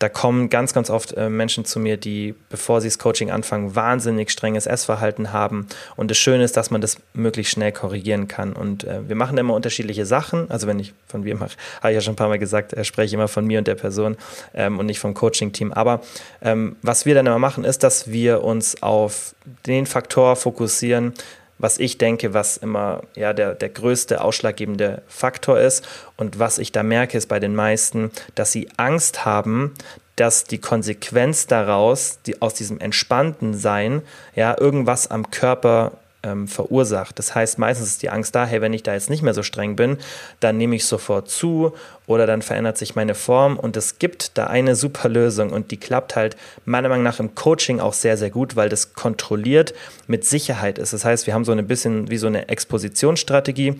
[0.00, 3.76] da kommen ganz, ganz oft äh, Menschen zu mir, die, bevor sie das Coaching anfangen,
[3.76, 5.66] wahnsinnig strenges Essverhalten haben.
[5.94, 8.54] Und das Schöne ist, dass man das möglichst schnell korrigieren kann.
[8.54, 10.50] Und äh, wir machen immer unterschiedliche Sachen.
[10.50, 12.82] Also wenn ich von wir mache, habe ich ja schon ein paar Mal gesagt, äh,
[12.82, 14.16] spreche ich immer von mir und der Person
[14.54, 15.70] ähm, und nicht vom Coaching-Team.
[15.74, 16.00] Aber
[16.40, 19.34] ähm, was wir dann immer machen, ist, dass wir uns auf
[19.66, 21.12] den Faktor fokussieren,
[21.60, 25.86] was ich denke, was immer ja, der, der größte ausschlaggebende Faktor ist.
[26.16, 29.74] Und was ich da merke, ist bei den meisten, dass sie Angst haben,
[30.16, 34.02] dass die Konsequenz daraus, die aus diesem entspannten Sein,
[34.34, 37.18] ja, irgendwas am Körper ähm, verursacht.
[37.18, 39.42] Das heißt, meistens ist die Angst da, hey, wenn ich da jetzt nicht mehr so
[39.42, 39.98] streng bin,
[40.40, 41.72] dann nehme ich sofort zu
[42.06, 45.76] oder dann verändert sich meine Form und es gibt da eine super Lösung und die
[45.76, 49.74] klappt halt meiner Meinung nach im Coaching auch sehr, sehr gut, weil das kontrolliert
[50.06, 50.92] mit Sicherheit ist.
[50.92, 53.76] Das heißt, wir haben so ein bisschen wie so eine Expositionsstrategie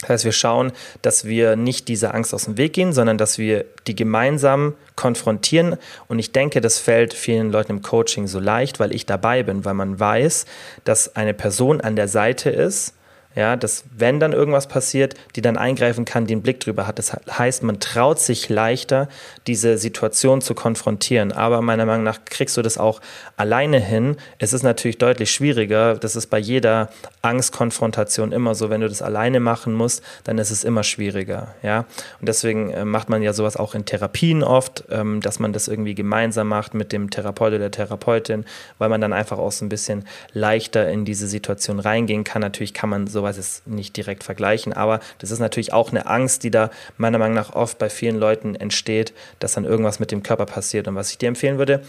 [0.00, 3.38] das heißt, wir schauen, dass wir nicht dieser Angst aus dem Weg gehen, sondern dass
[3.38, 5.76] wir die gemeinsam konfrontieren.
[6.08, 9.64] Und ich denke, das fällt vielen Leuten im Coaching so leicht, weil ich dabei bin,
[9.64, 10.46] weil man weiß,
[10.84, 12.94] dass eine Person an der Seite ist,
[13.36, 16.98] ja, dass wenn dann irgendwas passiert, die dann eingreifen kann, den Blick drüber hat.
[16.98, 19.08] Das heißt, man traut sich leichter,
[19.46, 21.30] diese Situation zu konfrontieren.
[21.30, 23.00] Aber meiner Meinung nach kriegst du das auch
[23.36, 24.16] alleine hin.
[24.38, 25.94] Es ist natürlich deutlich schwieriger.
[25.94, 26.90] Das ist bei jeder
[27.22, 28.68] Angstkonfrontation immer so.
[28.68, 31.54] Wenn du das alleine machen musst, dann ist es immer schwieriger.
[31.62, 31.86] Ja,
[32.20, 35.68] und deswegen äh, macht man ja sowas auch in Therapien oft, ähm, dass man das
[35.68, 38.44] irgendwie gemeinsam macht mit dem Therapeut oder der Therapeutin,
[38.78, 42.42] weil man dann einfach auch so ein bisschen leichter in diese Situation reingehen kann.
[42.42, 46.06] Natürlich kann man so sowas ist nicht direkt vergleichen, aber das ist natürlich auch eine
[46.06, 50.10] Angst, die da meiner Meinung nach oft bei vielen Leuten entsteht, dass dann irgendwas mit
[50.10, 50.88] dem Körper passiert.
[50.88, 51.82] Und was ich dir empfehlen würde,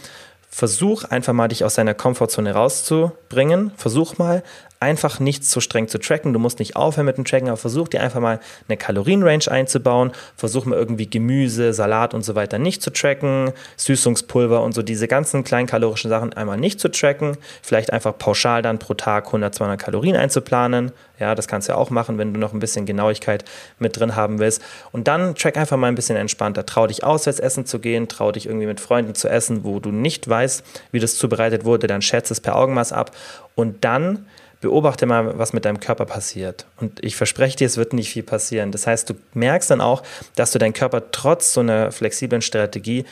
[0.50, 3.72] versuch einfach mal dich aus deiner Komfortzone rauszubringen.
[3.76, 4.42] Versuch mal
[4.82, 6.32] einfach nicht so streng zu tracken.
[6.32, 10.12] Du musst nicht aufhören mit dem Tracken, aber versuch dir einfach mal eine Kalorienrange einzubauen.
[10.36, 15.08] Versuch mal irgendwie Gemüse, Salat und so weiter nicht zu tracken, Süßungspulver und so diese
[15.08, 17.38] ganzen kleinkalorischen Sachen einmal nicht zu tracken.
[17.62, 20.92] Vielleicht einfach pauschal dann pro Tag 100, 200 Kalorien einzuplanen.
[21.18, 23.44] Ja, das kannst du ja auch machen, wenn du noch ein bisschen Genauigkeit
[23.78, 24.60] mit drin haben willst.
[24.90, 26.66] Und dann track einfach mal ein bisschen entspannter.
[26.66, 29.92] Trau dich auswärts essen zu gehen, trau dich irgendwie mit Freunden zu essen, wo du
[29.92, 33.12] nicht weißt, wie das zubereitet wurde, dann schätze es per Augenmaß ab.
[33.54, 34.26] Und dann
[34.62, 36.66] beobachte mal, was mit deinem Körper passiert.
[36.80, 38.72] Und ich verspreche dir, es wird nicht viel passieren.
[38.72, 40.02] Das heißt, du merkst dann auch,
[40.36, 43.04] dass du deinen Körper trotz so einer flexiblen Strategie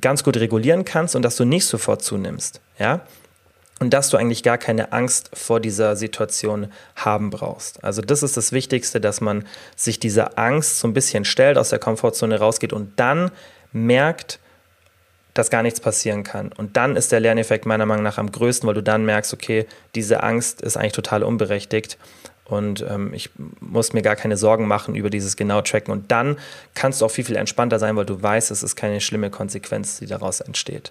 [0.00, 2.60] ganz gut regulieren kannst und dass du nicht sofort zunimmst.
[2.78, 3.00] Ja?
[3.80, 7.82] Und dass du eigentlich gar keine Angst vor dieser Situation haben brauchst.
[7.82, 11.70] Also das ist das Wichtigste, dass man sich dieser Angst so ein bisschen stellt, aus
[11.70, 13.32] der Komfortzone rausgeht und dann
[13.72, 14.38] merkt,
[15.38, 16.50] dass gar nichts passieren kann.
[16.56, 19.66] Und dann ist der Lerneffekt meiner Meinung nach am größten, weil du dann merkst, okay,
[19.94, 21.96] diese Angst ist eigentlich total unberechtigt
[22.48, 25.92] und ähm, ich muss mir gar keine Sorgen machen über dieses genau Tracken.
[25.92, 26.38] Und dann
[26.74, 29.98] kannst du auch viel, viel entspannter sein, weil du weißt, es ist keine schlimme Konsequenz,
[29.98, 30.90] die daraus entsteht.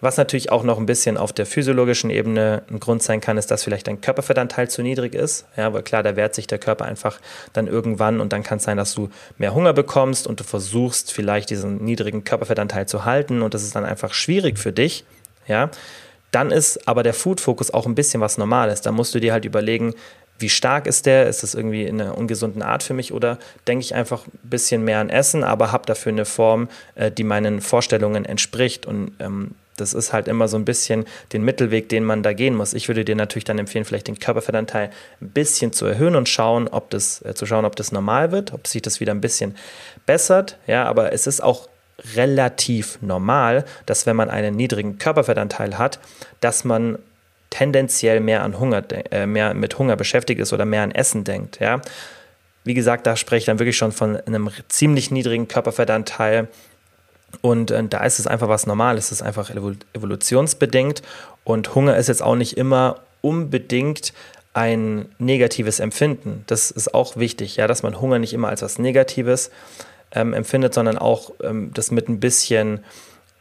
[0.00, 3.50] Was natürlich auch noch ein bisschen auf der physiologischen Ebene ein Grund sein kann, ist,
[3.50, 5.46] dass vielleicht dein Körperfettanteil zu niedrig ist.
[5.56, 7.20] Ja, weil klar, da wehrt sich der Körper einfach
[7.52, 11.12] dann irgendwann und dann kann es sein, dass du mehr Hunger bekommst und du versuchst
[11.12, 15.04] vielleicht diesen niedrigen Körperfettanteil zu halten und das ist dann einfach schwierig für dich.
[15.46, 15.70] Ja,
[16.30, 18.82] dann ist aber der Food-Fokus auch ein bisschen was Normales.
[18.82, 19.94] Da musst du dir halt überlegen,
[20.38, 21.28] wie stark ist der?
[21.28, 24.84] Ist das irgendwie in einer ungesunden Art für mich oder denke ich einfach ein bisschen
[24.84, 29.54] mehr an Essen, aber habe dafür eine Form, äh, die meinen Vorstellungen entspricht und ähm,
[29.80, 32.74] das ist halt immer so ein bisschen den Mittelweg, den man da gehen muss.
[32.74, 34.90] Ich würde dir natürlich dann empfehlen, vielleicht den Körperfettanteil
[35.20, 38.52] ein bisschen zu erhöhen und schauen, ob das, äh, zu schauen, ob das normal wird,
[38.52, 39.56] ob sich das wieder ein bisschen
[40.06, 40.58] bessert.
[40.66, 41.68] Ja, aber es ist auch
[42.16, 46.00] relativ normal, dass wenn man einen niedrigen Körperfettanteil hat,
[46.40, 46.98] dass man
[47.50, 51.60] tendenziell mehr an Hunger, äh, mehr mit Hunger beschäftigt ist oder mehr an Essen denkt.
[51.60, 51.80] Ja.
[52.64, 56.48] Wie gesagt, da spreche ich dann wirklich schon von einem ziemlich niedrigen Körperfettanteil,
[57.42, 61.02] und äh, da ist es einfach was Normales, es ist einfach evolutionsbedingt.
[61.44, 64.12] Und Hunger ist jetzt auch nicht immer unbedingt
[64.52, 66.44] ein negatives Empfinden.
[66.46, 69.50] Das ist auch wichtig, ja, dass man Hunger nicht immer als was Negatives
[70.12, 72.84] ähm, empfindet, sondern auch ähm, das mit ein bisschen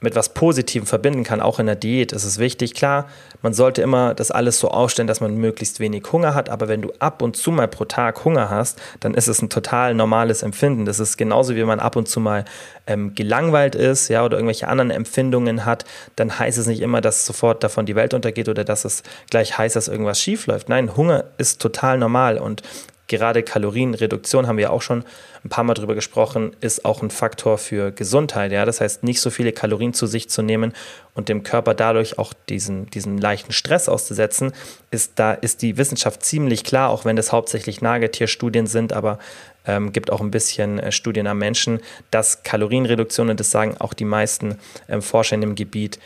[0.02, 2.74] mit was Positivem verbinden kann, auch in der Diät, ist es wichtig.
[2.74, 3.08] Klar,
[3.42, 6.82] man sollte immer das alles so aufstellen, dass man möglichst wenig Hunger hat, aber wenn
[6.82, 10.44] du ab und zu mal pro Tag Hunger hast, dann ist es ein total normales
[10.44, 10.86] Empfinden.
[10.86, 12.46] Das ist genauso, wie man ab und zu mal
[12.88, 15.86] ähm, gelangweilt ist, ja, oder irgendwelche anderen Empfindungen hat,
[16.16, 19.58] dann heißt es nicht immer, dass sofort davon die Welt untergeht oder dass es gleich
[19.58, 20.70] heißt, dass irgendwas schief läuft.
[20.70, 22.64] Nein, Hunger ist total normal und
[23.10, 25.04] gerade Kalorienreduktion, haben wir auch schon
[25.44, 28.54] ein paar Mal drüber gesprochen, ist auch ein Faktor für Gesundheit.
[28.54, 28.66] Ja?
[28.66, 30.74] Das heißt, nicht so viele Kalorien zu sich zu nehmen
[31.14, 34.54] und dem Körper dadurch auch diesen, diesen leichten Stress auszusetzen,
[34.92, 39.20] ist da ist die Wissenschaft ziemlich klar, auch wenn das hauptsächlich Nagetierstudien sind, aber
[39.66, 41.80] ähm, gibt auch ein bisschen äh, Studien am Menschen,
[42.12, 46.00] dass Kalorienreduktion, und das sagen auch die meisten ähm, Forscher in dem Gebiet,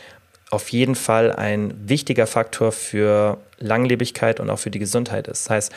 [0.50, 5.46] auf jeden Fall ein wichtiger Faktor für Langlebigkeit und auch für die Gesundheit ist.
[5.46, 5.72] Das heißt,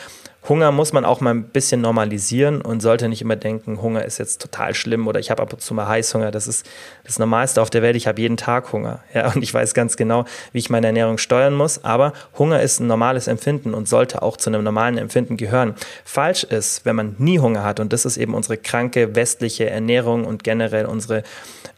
[0.50, 4.18] Hunger muss man auch mal ein bisschen normalisieren und sollte nicht immer denken, Hunger ist
[4.18, 6.32] jetzt total schlimm oder ich habe ab und zu mal Heißhunger.
[6.32, 6.66] Das ist
[7.04, 7.96] das Normalste auf der Welt.
[7.96, 9.00] Ich habe jeden Tag Hunger.
[9.14, 11.84] Ja, und ich weiß ganz genau, wie ich meine Ernährung steuern muss.
[11.84, 15.74] Aber Hunger ist ein normales Empfinden und sollte auch zu einem normalen Empfinden gehören.
[16.06, 17.80] Falsch ist, wenn man nie Hunger hat.
[17.80, 21.24] Und das ist eben unsere kranke westliche Ernährung und generell unsere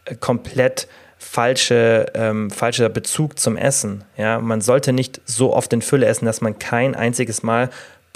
[0.03, 4.03] äh, komplett falsche, ähm, falscher Bezug zum Essen.
[4.17, 7.69] Ja, man sollte nicht so oft in Fülle essen, dass man kein einziges Mal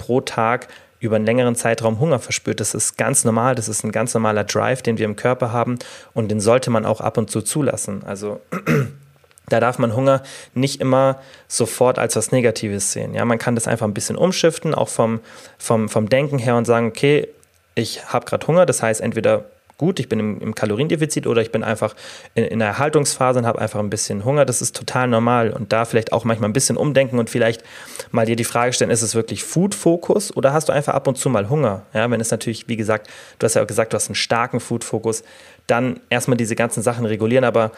[0.04, 0.68] pro Tag
[1.00, 2.60] über einen längeren Zeitraum Hunger verspürt.
[2.60, 5.78] Das ist ganz normal, das ist ein ganz normaler Drive, den wir im Körper haben
[6.12, 8.02] und den sollte man auch ab und zu zulassen.
[8.04, 8.40] Also
[9.48, 13.14] da darf man Hunger nicht immer sofort als was Negatives sehen.
[13.14, 15.20] Ja, man kann das einfach ein bisschen umschiften, auch vom,
[15.58, 17.28] vom, vom Denken her und sagen, okay,
[17.74, 19.46] ich habe gerade Hunger, das heißt entweder
[19.78, 21.94] gut, ich bin im, im Kaloriendefizit oder ich bin einfach
[22.34, 24.44] in, in einer Erhaltungsphase und habe einfach ein bisschen Hunger.
[24.44, 25.50] Das ist total normal.
[25.50, 27.62] Und da vielleicht auch manchmal ein bisschen umdenken und vielleicht
[28.10, 31.16] mal dir die Frage stellen, ist es wirklich Food-Fokus oder hast du einfach ab und
[31.16, 31.82] zu mal Hunger?
[31.92, 33.08] Ja, wenn es natürlich, wie gesagt,
[33.38, 35.24] du hast ja auch gesagt, du hast einen starken Food-Fokus,
[35.66, 37.72] dann erstmal diese ganzen Sachen regulieren, aber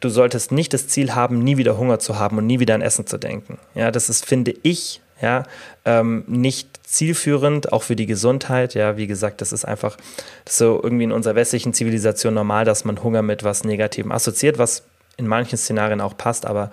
[0.00, 2.82] du solltest nicht das Ziel haben, nie wieder Hunger zu haben und nie wieder an
[2.82, 3.58] Essen zu denken.
[3.74, 5.44] Ja, das ist, finde ich, ja,
[5.84, 8.74] ähm, nicht zielführend, auch für die Gesundheit.
[8.74, 9.96] Ja, wie gesagt, das ist einfach
[10.48, 14.84] so irgendwie in unserer westlichen Zivilisation normal, dass man Hunger mit was Negativem assoziiert, was
[15.16, 16.70] in manchen Szenarien auch passt, aber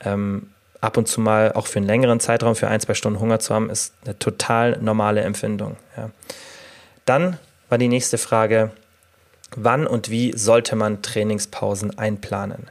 [0.00, 0.48] ähm,
[0.80, 3.54] ab und zu mal auch für einen längeren Zeitraum, für ein, zwei Stunden Hunger zu
[3.54, 5.76] haben, ist eine total normale Empfindung.
[5.96, 6.10] Ja.
[7.04, 8.70] Dann war die nächste Frage,
[9.54, 12.68] wann und wie sollte man Trainingspausen einplanen?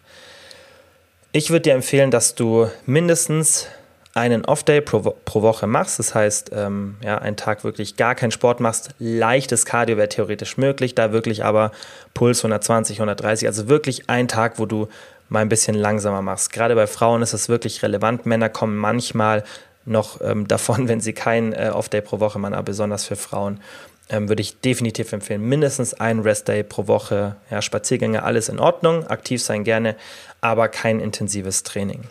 [1.32, 3.68] Ich würde dir empfehlen, dass du mindestens
[4.14, 8.32] einen Off-Day pro, pro, Woche machst, das heißt, ähm, ja, einen Tag wirklich gar keinen
[8.32, 11.72] Sport machst, leichtes Cardio wäre theoretisch möglich, da wirklich aber
[12.14, 14.88] Puls 120, 130, also wirklich ein Tag, wo du
[15.30, 16.52] mal ein bisschen langsamer machst.
[16.52, 18.26] Gerade bei Frauen ist es wirklich relevant.
[18.26, 19.46] Männer kommen manchmal
[19.86, 23.62] noch ähm, davon, wenn sie keinen äh, Off-Day pro Woche machen, aber besonders für Frauen
[24.10, 25.42] ähm, würde ich definitiv empfehlen.
[25.42, 27.38] Mindestens ein Rest-Day pro Woche.
[27.50, 29.96] Ja, Spaziergänge, alles in Ordnung, aktiv sein gerne,
[30.42, 32.02] aber kein intensives Training.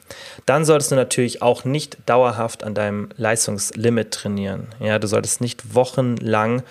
[0.47, 4.69] Dann solltest du natürlich auch nicht dauerhaft an deinem Leistungslimit trainieren.
[4.79, 6.62] Ja, du solltest nicht wochenlang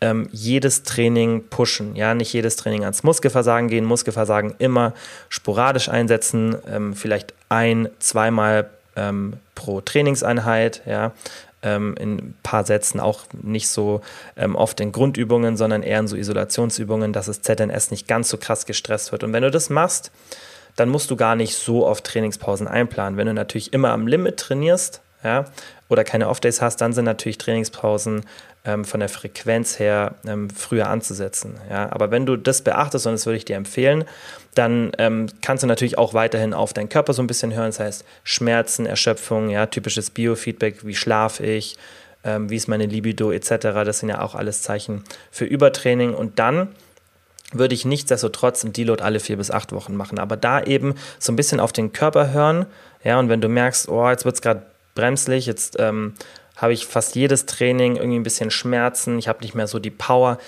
[0.00, 1.96] ähm, jedes Training pushen.
[1.96, 4.92] Ja, nicht jedes Training ans Muskelversagen gehen, Muskelversagen immer
[5.30, 10.82] sporadisch einsetzen, ähm, vielleicht ein, zweimal ähm, pro Trainingseinheit.
[10.86, 11.12] Ja,
[11.62, 14.00] ähm, in ein paar Sätzen auch nicht so
[14.36, 18.36] ähm, oft in Grundübungen, sondern eher in so Isolationsübungen, dass das ZNS nicht ganz so
[18.36, 19.24] krass gestresst wird.
[19.24, 20.12] Und wenn du das machst,
[20.78, 23.16] dann musst du gar nicht so oft Trainingspausen einplanen.
[23.16, 25.46] Wenn du natürlich immer am Limit trainierst, ja,
[25.88, 28.24] oder keine Off-Days hast, dann sind natürlich Trainingspausen
[28.64, 31.56] ähm, von der Frequenz her ähm, früher anzusetzen.
[31.68, 31.90] Ja?
[31.90, 34.04] Aber wenn du das beachtest, und das würde ich dir empfehlen,
[34.54, 37.66] dann ähm, kannst du natürlich auch weiterhin auf deinen Körper so ein bisschen hören.
[37.66, 41.76] Das heißt Schmerzen, Erschöpfung, ja, typisches Biofeedback, wie schlafe ich,
[42.22, 43.48] ähm, wie ist meine Libido etc.
[43.84, 46.14] Das sind ja auch alles Zeichen für Übertraining.
[46.14, 46.68] Und dann
[47.52, 50.18] würde ich nichtsdestotrotz ein Deload alle vier bis acht Wochen machen.
[50.18, 52.66] Aber da eben so ein bisschen auf den Körper hören.
[53.04, 54.62] Ja, und wenn du merkst, oh, jetzt wird es gerade
[54.94, 56.14] bremslich, jetzt ähm,
[56.56, 59.90] habe ich fast jedes Training irgendwie ein bisschen Schmerzen, ich habe nicht mehr so die
[59.90, 60.38] Power.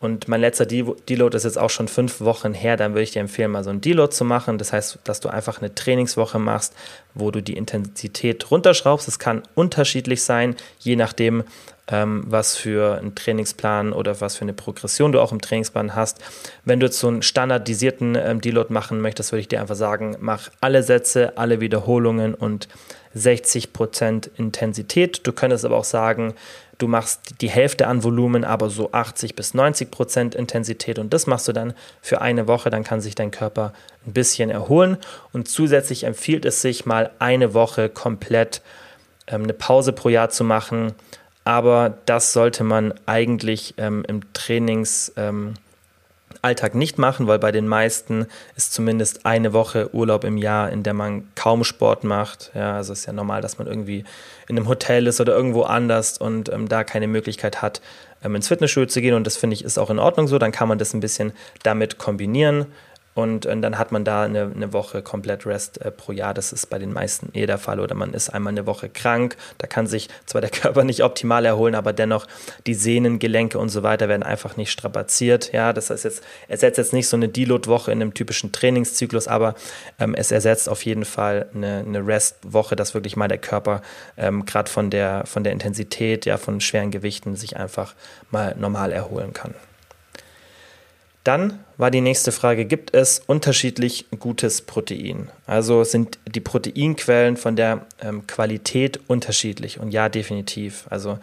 [0.00, 2.78] Und mein letzter Deload ist jetzt auch schon fünf Wochen her.
[2.78, 4.56] Dann würde ich dir empfehlen, mal so ein Deload zu machen.
[4.56, 6.74] Das heißt, dass du einfach eine Trainingswoche machst,
[7.12, 9.06] wo du die Intensität runterschraubst.
[9.08, 11.44] Es kann unterschiedlich sein, je nachdem,
[11.90, 16.18] ähm, was für einen Trainingsplan oder was für eine Progression du auch im Trainingsplan hast.
[16.64, 20.16] Wenn du jetzt so einen standardisierten ähm, Deload machen möchtest, würde ich dir einfach sagen,
[20.20, 22.68] mach alle Sätze, alle Wiederholungen und
[23.16, 25.26] 60% Intensität.
[25.26, 26.34] Du könntest aber auch sagen,
[26.78, 31.26] du machst die Hälfte an Volumen, aber so 80 bis 90 Prozent Intensität und das
[31.26, 33.72] machst du dann für eine Woche, dann kann sich dein Körper
[34.06, 34.96] ein bisschen erholen
[35.32, 38.62] und zusätzlich empfiehlt es sich mal eine Woche komplett
[39.26, 40.94] ähm, eine Pause pro Jahr zu machen,
[41.44, 45.54] aber das sollte man eigentlich ähm, im Trainings ähm,
[46.72, 48.26] nicht machen, weil bei den meisten
[48.56, 52.50] ist zumindest eine Woche Urlaub im Jahr, in der man kaum Sport macht.
[52.54, 54.04] Ja, also ist ja normal, dass man irgendwie
[54.48, 57.80] in einem Hotel ist oder irgendwo anders und ähm, da keine Möglichkeit hat,
[58.24, 59.14] ähm, ins Fitnessstudio zu gehen.
[59.14, 60.38] Und das finde ich ist auch in Ordnung so.
[60.38, 62.66] Dann kann man das ein bisschen damit kombinieren.
[63.14, 66.32] Und, und, dann hat man da eine, eine Woche komplett Rest äh, pro Jahr.
[66.32, 67.80] Das ist bei den meisten eh der Fall.
[67.80, 69.36] Oder man ist einmal eine Woche krank.
[69.58, 72.26] Da kann sich zwar der Körper nicht optimal erholen, aber dennoch
[72.66, 75.52] die Sehnen, Gelenke und so weiter werden einfach nicht strapaziert.
[75.52, 79.54] Ja, das heißt jetzt, ersetzt jetzt nicht so eine Deload-Woche in einem typischen Trainingszyklus, aber
[79.98, 83.82] ähm, es ersetzt auf jeden Fall eine, eine Rest-Woche, dass wirklich mal der Körper
[84.16, 87.94] ähm, gerade von der, von der Intensität, ja, von schweren Gewichten sich einfach
[88.30, 89.54] mal normal erholen kann.
[91.24, 95.28] Dann war die nächste Frage, gibt es unterschiedlich gutes Protein?
[95.46, 99.78] Also sind die Proteinquellen von der ähm, Qualität unterschiedlich?
[99.78, 100.86] Und ja, definitiv.
[100.88, 101.18] Also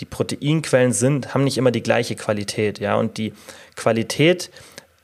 [0.00, 3.32] die Proteinquellen sind, haben nicht immer die gleiche Qualität, ja, und die
[3.76, 4.50] Qualität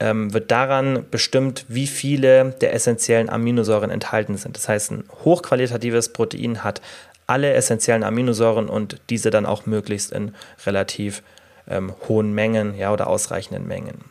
[0.00, 4.56] ähm, wird daran bestimmt, wie viele der essentiellen Aminosäuren enthalten sind.
[4.56, 6.82] Das heißt, ein hochqualitatives Protein hat
[7.28, 10.34] alle essentiellen Aminosäuren und diese dann auch möglichst in
[10.66, 11.22] relativ
[11.68, 14.04] ähm, hohen Mengen ja, oder ausreichenden Mengen.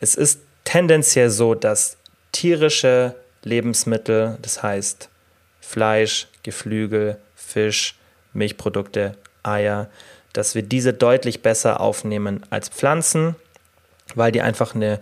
[0.00, 1.96] Es ist tendenziell so, dass
[2.32, 5.08] tierische Lebensmittel, das heißt
[5.60, 7.96] Fleisch, Geflügel, Fisch,
[8.32, 9.88] Milchprodukte, Eier,
[10.32, 13.34] dass wir diese deutlich besser aufnehmen als Pflanzen,
[14.14, 15.00] weil die einfach eine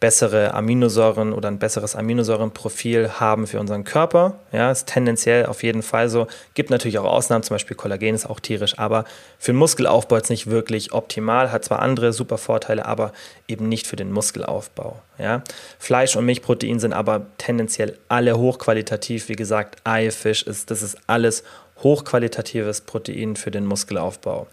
[0.00, 4.40] bessere Aminosäuren oder ein besseres Aminosäurenprofil haben für unseren Körper.
[4.50, 6.26] Ja, ist tendenziell auf jeden Fall so.
[6.54, 9.04] Gibt natürlich auch Ausnahmen, zum Beispiel Kollagen ist auch tierisch, aber
[9.38, 13.12] für den Muskelaufbau ist nicht wirklich optimal, hat zwar andere super Vorteile, aber
[13.46, 15.00] eben nicht für den Muskelaufbau.
[15.18, 15.42] Ja.
[15.78, 19.28] Fleisch und Milchprotein sind aber tendenziell alle hochqualitativ.
[19.28, 21.44] Wie gesagt, Ei, Fisch, ist, das ist alles
[21.82, 24.46] hochqualitatives Protein für den Muskelaufbau.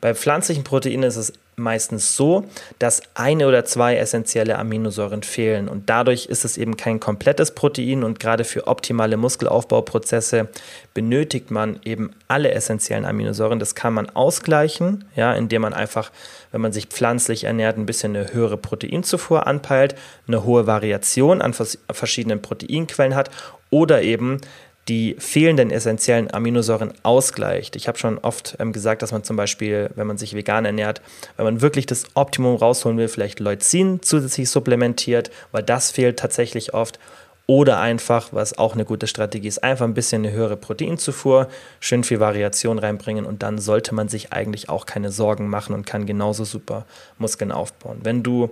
[0.00, 2.44] Bei pflanzlichen Proteinen ist es meistens so,
[2.78, 8.04] dass eine oder zwei essentielle Aminosäuren fehlen und dadurch ist es eben kein komplettes Protein
[8.04, 10.48] und gerade für optimale Muskelaufbauprozesse
[10.94, 13.58] benötigt man eben alle essentiellen Aminosäuren.
[13.58, 16.10] Das kann man ausgleichen, ja, indem man einfach,
[16.52, 19.94] wenn man sich pflanzlich ernährt, ein bisschen eine höhere Proteinzufuhr anpeilt,
[20.26, 23.30] eine hohe Variation an verschiedenen Proteinquellen hat
[23.70, 24.40] oder eben
[24.88, 27.74] die fehlenden essentiellen Aminosäuren ausgleicht.
[27.76, 31.00] Ich habe schon oft ähm, gesagt, dass man zum Beispiel, wenn man sich vegan ernährt,
[31.36, 36.74] wenn man wirklich das Optimum rausholen will, vielleicht Leucin zusätzlich supplementiert, weil das fehlt tatsächlich
[36.74, 36.98] oft.
[37.46, 42.02] Oder einfach, was auch eine gute Strategie ist, einfach ein bisschen eine höhere Proteinzufuhr, schön
[42.02, 46.06] viel Variation reinbringen und dann sollte man sich eigentlich auch keine Sorgen machen und kann
[46.06, 46.86] genauso super
[47.18, 47.98] Muskeln aufbauen.
[48.02, 48.48] Wenn du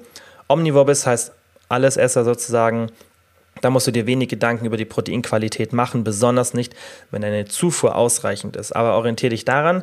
[0.47, 1.33] omnivor bist, heißt
[1.71, 2.91] alles Esser sozusagen,
[3.61, 6.75] da musst du dir wenig Gedanken über die Proteinqualität machen, besonders nicht,
[7.11, 8.73] wenn deine Zufuhr ausreichend ist.
[8.73, 9.83] Aber orientiere dich daran,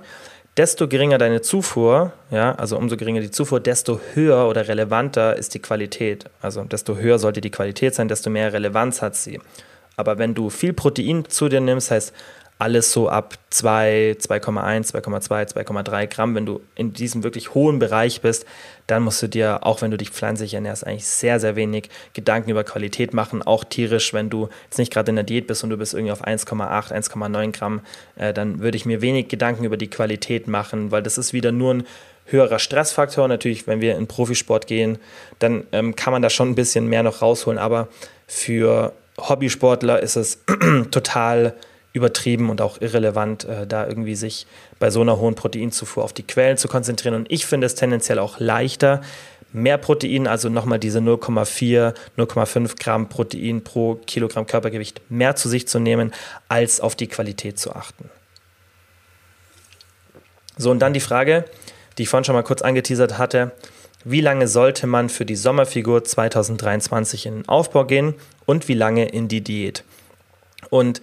[0.57, 5.53] desto geringer deine Zufuhr, ja, also umso geringer die Zufuhr, desto höher oder relevanter ist
[5.53, 6.25] die Qualität.
[6.41, 9.39] Also desto höher sollte die Qualität sein, desto mehr Relevanz hat sie.
[9.95, 12.13] Aber wenn du viel Protein zu dir nimmst, heißt
[12.59, 16.35] alles so ab 2, 2,1, 2,2, 2,3 Gramm.
[16.35, 18.45] Wenn du in diesem wirklich hohen Bereich bist,
[18.85, 22.49] dann musst du dir, auch wenn du dich pflanzlich ernährst, eigentlich sehr, sehr wenig Gedanken
[22.49, 23.41] über Qualität machen.
[23.41, 26.11] Auch tierisch, wenn du jetzt nicht gerade in der Diät bist und du bist irgendwie
[26.11, 27.79] auf 1,8, 1,9 Gramm,
[28.17, 31.53] äh, dann würde ich mir wenig Gedanken über die Qualität machen, weil das ist wieder
[31.53, 31.83] nur ein
[32.25, 33.29] höherer Stressfaktor.
[33.29, 34.97] Natürlich, wenn wir in Profisport gehen,
[35.39, 37.57] dann ähm, kann man da schon ein bisschen mehr noch rausholen.
[37.57, 37.87] Aber
[38.27, 40.43] für Hobbysportler ist es
[40.91, 41.55] total
[41.93, 44.47] übertrieben und auch irrelevant, äh, da irgendwie sich
[44.77, 47.15] bei so einer hohen Proteinzufuhr auf die Quellen zu konzentrieren.
[47.15, 49.01] Und ich finde es tendenziell auch leichter,
[49.51, 55.67] mehr Protein, also nochmal diese 0,4, 0,5 Gramm Protein pro Kilogramm Körpergewicht mehr zu sich
[55.67, 56.13] zu nehmen,
[56.47, 58.09] als auf die Qualität zu achten.
[60.57, 61.45] So, und dann die Frage,
[61.97, 63.51] die ich vorhin schon mal kurz angeteasert hatte.
[64.05, 69.09] Wie lange sollte man für die Sommerfigur 2023 in den Aufbau gehen und wie lange
[69.09, 69.83] in die Diät?
[70.69, 71.01] Und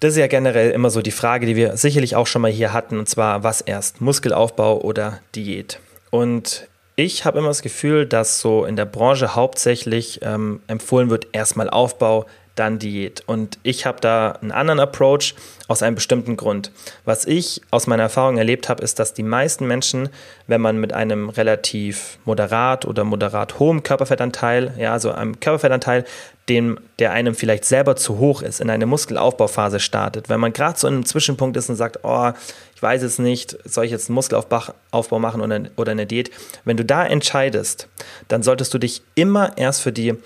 [0.00, 2.72] das ist ja generell immer so die Frage, die wir sicherlich auch schon mal hier
[2.72, 5.78] hatten, und zwar, was erst, Muskelaufbau oder Diät?
[6.10, 11.28] Und ich habe immer das Gefühl, dass so in der Branche hauptsächlich ähm, empfohlen wird,
[11.32, 13.22] erstmal Aufbau, dann Diät.
[13.26, 15.34] Und ich habe da einen anderen Approach
[15.68, 16.72] aus einem bestimmten Grund.
[17.04, 20.08] Was ich aus meiner Erfahrung erlebt habe, ist, dass die meisten Menschen,
[20.46, 26.04] wenn man mit einem relativ moderat oder moderat hohem Körperfettanteil, ja, also einem Körperfettanteil,
[26.48, 30.28] dem, der einem vielleicht selber zu hoch ist, in eine Muskelaufbauphase startet.
[30.28, 32.32] Wenn man gerade so in einem Zwischenpunkt ist und sagt, oh,
[32.74, 36.30] ich weiß jetzt nicht, soll ich jetzt einen Muskelaufbau machen oder, oder eine Diät?
[36.64, 37.86] Wenn du da entscheidest,
[38.26, 40.16] dann solltest du dich immer erst für die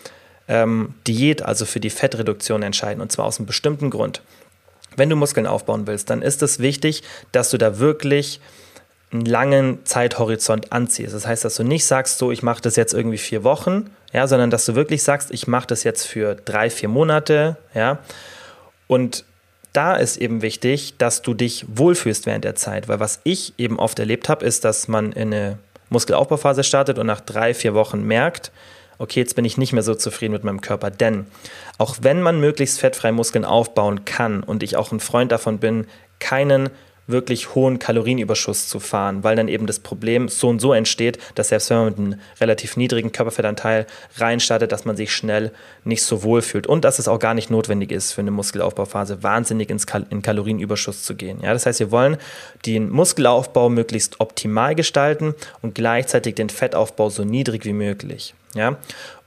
[0.49, 3.01] ähm, Diät, also für die Fettreduktion entscheiden.
[3.01, 4.23] Und zwar aus einem bestimmten Grund.
[4.97, 7.03] Wenn du Muskeln aufbauen willst, dann ist es wichtig,
[7.33, 8.41] dass du da wirklich
[9.13, 11.15] einen langen Zeithorizont anziehst.
[11.15, 14.27] Das heißt, dass du nicht sagst, so, ich mache das jetzt irgendwie vier Wochen, ja,
[14.27, 17.99] sondern dass du wirklich sagst, ich mache das jetzt für drei, vier Monate, ja.
[18.87, 19.25] Und
[19.73, 23.79] da ist eben wichtig, dass du dich wohlfühlst während der Zeit, weil was ich eben
[23.79, 25.59] oft erlebt habe, ist, dass man in eine
[25.91, 28.53] Muskelaufbauphase startet und nach drei, vier Wochen merkt,
[28.99, 30.91] okay, jetzt bin ich nicht mehr so zufrieden mit meinem Körper.
[30.91, 31.27] Denn
[31.79, 35.87] auch wenn man möglichst fettfrei Muskeln aufbauen kann und ich auch ein Freund davon bin,
[36.19, 36.71] keinen
[37.07, 41.49] wirklich hohen Kalorienüberschuss zu fahren, weil dann eben das Problem so und so entsteht, dass
[41.49, 43.87] selbst wenn man mit einem relativ niedrigen Körperfettanteil
[44.17, 45.53] reinstartet, dass man sich schnell
[45.85, 49.23] nicht so wohl fühlt und dass es auch gar nicht notwendig ist für eine Muskelaufbauphase
[49.23, 51.41] wahnsinnig ins Kal in Kalorienüberschuss zu gehen.
[51.43, 52.17] Ja, das heißt, wir wollen
[52.65, 58.35] den Muskelaufbau möglichst optimal gestalten und gleichzeitig den Fettaufbau so niedrig wie möglich.
[58.55, 58.77] Ja,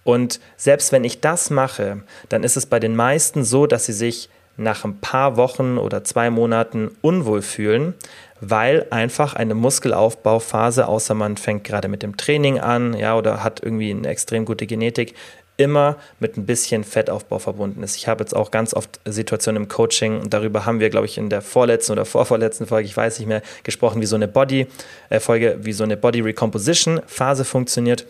[0.03, 3.93] und selbst wenn ich das mache, dann ist es bei den meisten so, dass sie
[3.93, 7.93] sich nach ein paar Wochen oder zwei Monaten unwohl fühlen,
[8.41, 13.61] weil einfach eine Muskelaufbauphase, außer man fängt gerade mit dem Training an, ja, oder hat
[13.61, 15.13] irgendwie eine extrem gute Genetik,
[15.57, 17.95] immer mit ein bisschen Fettaufbau verbunden ist.
[17.95, 21.17] Ich habe jetzt auch ganz oft Situationen im Coaching und darüber haben wir, glaube ich,
[21.17, 24.67] in der vorletzten oder vorvorletzten Folge, ich weiß nicht mehr, gesprochen, wie so eine Body
[25.09, 25.19] äh,
[25.63, 28.05] wie so eine Body Recomposition Phase funktioniert.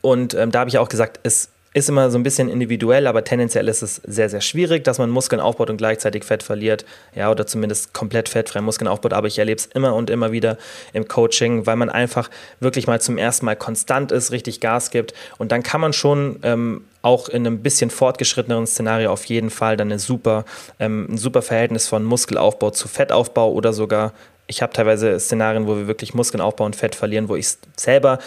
[0.00, 3.24] Und ähm, da habe ich auch gesagt, es ist immer so ein bisschen individuell, aber
[3.24, 6.84] tendenziell ist es sehr, sehr schwierig, dass man Muskeln aufbaut und gleichzeitig Fett verliert.
[7.14, 9.12] Ja, oder zumindest komplett fettfrei Muskeln aufbaut.
[9.12, 10.56] Aber ich erlebe es immer und immer wieder
[10.92, 12.30] im Coaching, weil man einfach
[12.60, 15.12] wirklich mal zum ersten Mal konstant ist, richtig Gas gibt.
[15.36, 19.76] Und dann kann man schon ähm, auch in einem bisschen fortgeschritteneren Szenario auf jeden Fall
[19.76, 20.44] dann eine super,
[20.80, 24.12] ähm, ein super Verhältnis von Muskelaufbau zu Fettaufbau oder sogar
[24.50, 28.18] ich habe teilweise Szenarien, wo wir wirklich Muskeln aufbauen und Fett verlieren, wo ich selber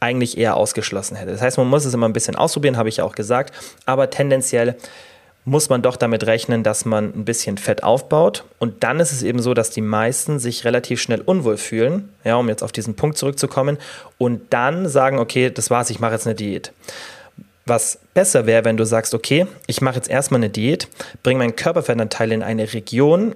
[0.00, 1.32] eigentlich eher ausgeschlossen hätte.
[1.32, 3.54] Das heißt, man muss es immer ein bisschen ausprobieren, habe ich ja auch gesagt,
[3.86, 4.76] aber tendenziell
[5.44, 8.44] muss man doch damit rechnen, dass man ein bisschen Fett aufbaut.
[8.58, 12.36] Und dann ist es eben so, dass die meisten sich relativ schnell unwohl fühlen, ja,
[12.36, 13.78] um jetzt auf diesen Punkt zurückzukommen,
[14.18, 16.72] und dann sagen, okay, das war's, ich mache jetzt eine Diät.
[17.64, 20.88] Was besser wäre, wenn du sagst, okay, ich mache jetzt erstmal eine Diät,
[21.22, 23.34] bringe meinen Körperfettanteil in eine Region,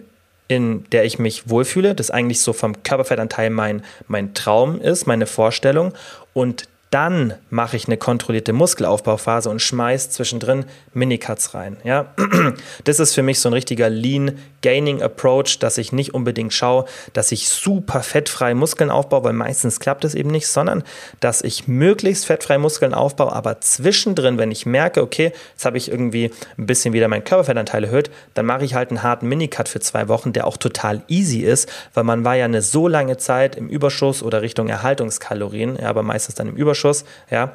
[0.49, 5.27] in der ich mich wohlfühle, das eigentlich so vom Körperfettanteil mein, mein Traum ist, meine
[5.27, 5.93] Vorstellung.
[6.35, 11.79] Und dann mache ich eine kontrollierte Muskelaufbauphase und schmeiße zwischendrin Minicuts rein.
[11.85, 12.15] Ja?
[12.85, 16.85] Das ist für mich so ein richtiger Lean Gaining Approach, dass ich nicht unbedingt schaue,
[17.15, 20.83] dass ich super fettfrei Muskeln aufbaue, weil meistens klappt es eben nicht, sondern
[21.21, 25.91] dass ich möglichst fettfrei Muskeln aufbaue, aber zwischendrin, wenn ich merke, okay, jetzt habe ich
[25.91, 29.81] irgendwie ein bisschen wieder meinen Körperfettanteil erhöht, dann mache ich halt einen harten Minicut für
[29.81, 33.57] zwei Wochen, der auch total easy ist, weil man war ja eine so lange Zeit
[33.57, 37.53] im Überschuss oder Richtung Erhaltungskalorien, ja, aber meistens dann im Überschuss Überschuss, ja,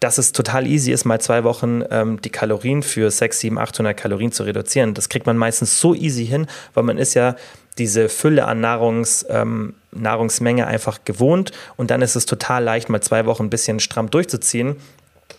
[0.00, 3.96] dass es total easy ist, mal zwei Wochen ähm, die Kalorien für 6, 7, 800
[3.96, 4.92] Kalorien zu reduzieren.
[4.92, 7.36] Das kriegt man meistens so easy hin, weil man ist ja
[7.78, 13.00] diese Fülle an Nahrungs, ähm, Nahrungsmenge einfach gewohnt und dann ist es total leicht, mal
[13.00, 14.76] zwei Wochen ein bisschen stramm durchzuziehen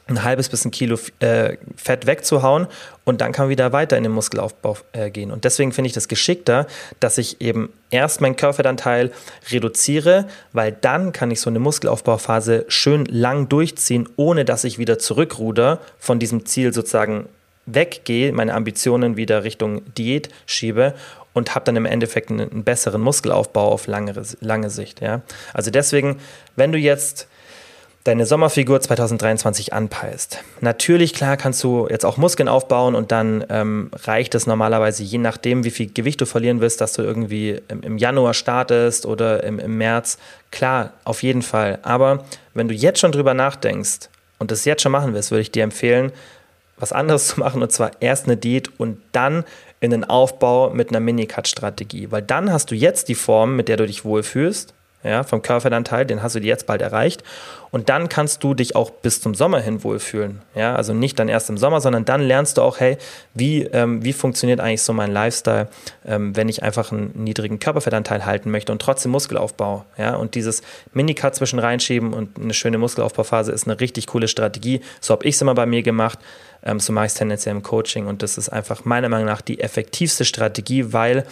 [0.07, 2.67] ein halbes bis ein Kilo äh, Fett wegzuhauen
[3.05, 5.31] und dann kann man wieder weiter in den Muskelaufbau äh, gehen.
[5.31, 6.67] Und deswegen finde ich das geschickter,
[6.99, 9.11] dass ich eben erst meinen Körperfettanteil
[9.51, 14.99] reduziere, weil dann kann ich so eine Muskelaufbauphase schön lang durchziehen, ohne dass ich wieder
[14.99, 17.27] zurückruder von diesem Ziel sozusagen
[17.65, 20.93] weggehe, meine Ambitionen wieder Richtung Diät schiebe
[21.33, 25.01] und habe dann im Endeffekt einen, einen, besseren Muskelaufbau auf lange, lange Sicht.
[25.01, 25.21] Ja?
[25.53, 26.19] Also deswegen,
[26.55, 27.27] wenn du jetzt
[28.07, 30.39] deine Sommerfigur 2023 anpeilst.
[30.61, 35.17] Natürlich, klar, kannst du jetzt auch Muskeln aufbauen und dann ähm, reicht es normalerweise, je
[35.17, 39.43] nachdem, wie viel Gewicht du verlieren willst, dass du irgendwie im, im Januar startest oder
[39.43, 40.17] im, im März.
[40.51, 41.79] Klar, auf jeden Fall.
[41.81, 45.51] Aber wenn du jetzt schon drüber nachdenkst und das jetzt schon machen willst, würde ich
[45.51, 46.13] dir empfehlen,
[46.77, 49.43] was anderes zu machen und zwar erst eine Diät und dann
[49.79, 52.09] in den Aufbau mit einer Minicut-Strategie.
[52.09, 56.05] Weil dann hast du jetzt die Form, mit der du dich wohlfühlst ja, vom Körperfettanteil,
[56.05, 57.23] den hast du jetzt bald erreicht.
[57.69, 60.41] Und dann kannst du dich auch bis zum Sommer hin wohlfühlen.
[60.55, 62.97] Ja, also nicht dann erst im Sommer, sondern dann lernst du auch, hey,
[63.33, 65.67] wie, ähm, wie funktioniert eigentlich so mein Lifestyle,
[66.05, 69.85] ähm, wenn ich einfach einen niedrigen Körperfettanteil halten möchte und trotzdem Muskelaufbau.
[69.97, 70.61] Ja, und dieses
[70.93, 74.81] Minicut zwischen reinschieben und eine schöne Muskelaufbauphase ist eine richtig coole Strategie.
[74.99, 76.19] So habe ich es immer bei mir gemacht.
[76.63, 78.07] Ähm, so mache ich es tendenziell im Coaching.
[78.07, 81.25] Und das ist einfach meiner Meinung nach die effektivste Strategie, weil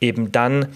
[0.00, 0.68] eben dann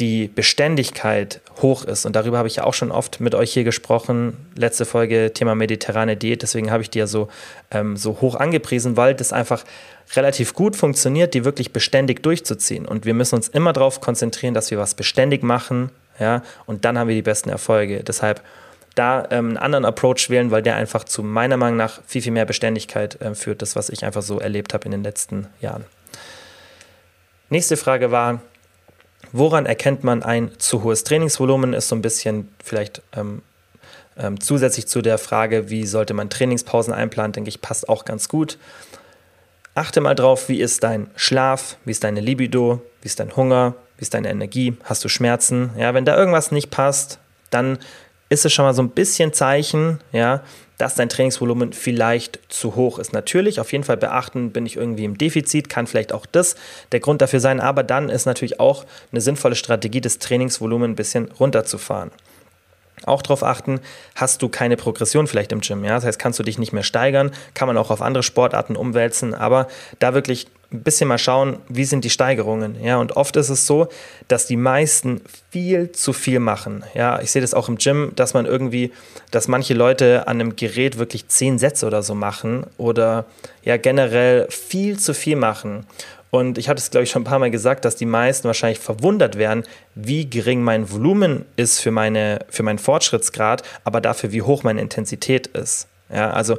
[0.00, 2.06] die Beständigkeit hoch ist.
[2.06, 4.36] Und darüber habe ich ja auch schon oft mit euch hier gesprochen.
[4.56, 6.42] Letzte Folge Thema mediterrane Diät.
[6.42, 7.28] Deswegen habe ich die ja so,
[7.70, 9.64] ähm, so hoch angepriesen, weil das einfach
[10.16, 12.86] relativ gut funktioniert, die wirklich beständig durchzuziehen.
[12.86, 15.90] Und wir müssen uns immer darauf konzentrieren, dass wir was beständig machen.
[16.18, 18.02] Ja, und dann haben wir die besten Erfolge.
[18.02, 18.42] Deshalb
[18.94, 22.32] da ähm, einen anderen Approach wählen, weil der einfach zu meiner Meinung nach viel, viel
[22.32, 23.62] mehr Beständigkeit äh, führt.
[23.62, 25.84] Das, was ich einfach so erlebt habe in den letzten Jahren.
[27.48, 28.40] Nächste Frage war,
[29.32, 31.72] Woran erkennt man ein zu hohes Trainingsvolumen?
[31.72, 33.42] Ist so ein bisschen vielleicht ähm,
[34.16, 38.28] ähm, zusätzlich zu der Frage, wie sollte man Trainingspausen einplanen, denke ich, passt auch ganz
[38.28, 38.58] gut.
[39.74, 43.74] Achte mal drauf, wie ist dein Schlaf, wie ist deine Libido, wie ist dein Hunger,
[43.96, 45.70] wie ist deine Energie, hast du Schmerzen?
[45.76, 47.18] Ja, wenn da irgendwas nicht passt,
[47.50, 47.78] dann
[48.28, 50.42] ist es schon mal so ein bisschen Zeichen, ja,
[50.80, 53.12] dass dein Trainingsvolumen vielleicht zu hoch ist.
[53.12, 56.56] Natürlich, auf jeden Fall beachten, bin ich irgendwie im Defizit, kann vielleicht auch das
[56.92, 60.96] der Grund dafür sein, aber dann ist natürlich auch eine sinnvolle Strategie, das Trainingsvolumen ein
[60.96, 62.10] bisschen runterzufahren.
[63.04, 63.80] Auch darauf achten,
[64.14, 65.84] hast du keine Progression vielleicht im Gym.
[65.84, 65.94] Ja?
[65.94, 69.34] Das heißt, kannst du dich nicht mehr steigern, kann man auch auf andere Sportarten umwälzen,
[69.34, 69.68] aber
[69.98, 72.80] da wirklich ein bisschen mal schauen, wie sind die Steigerungen.
[72.82, 72.98] Ja?
[72.98, 73.88] Und oft ist es so,
[74.28, 76.84] dass die meisten viel zu viel machen.
[76.94, 77.20] Ja?
[77.20, 78.92] Ich sehe das auch im Gym, dass man irgendwie,
[79.30, 83.24] dass manche Leute an einem Gerät wirklich zehn Sätze oder so machen oder
[83.64, 85.86] ja generell viel zu viel machen.
[86.30, 88.78] Und ich hatte es, glaube ich, schon ein paar Mal gesagt, dass die meisten wahrscheinlich
[88.78, 89.64] verwundert werden,
[89.96, 94.80] wie gering mein Volumen ist für, meine, für meinen Fortschrittsgrad, aber dafür, wie hoch meine
[94.80, 95.88] Intensität ist.
[96.12, 96.58] Ja, also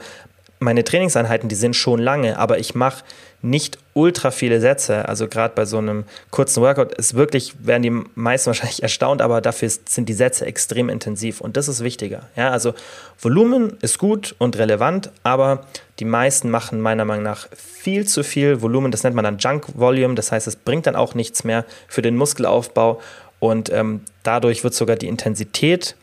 [0.61, 3.03] meine Trainingseinheiten, die sind schon lange, aber ich mache
[3.41, 5.09] nicht ultra viele Sätze.
[5.09, 9.41] Also gerade bei so einem kurzen Workout ist wirklich, werden die meisten wahrscheinlich erstaunt, aber
[9.41, 12.29] dafür sind die Sätze extrem intensiv und das ist wichtiger.
[12.35, 12.75] Ja, also
[13.19, 15.65] Volumen ist gut und relevant, aber
[15.99, 18.91] die meisten machen meiner Meinung nach viel zu viel Volumen.
[18.91, 20.13] Das nennt man dann Junk Volume.
[20.13, 23.01] Das heißt, es bringt dann auch nichts mehr für den Muskelaufbau
[23.39, 25.95] und ähm, dadurch wird sogar die Intensität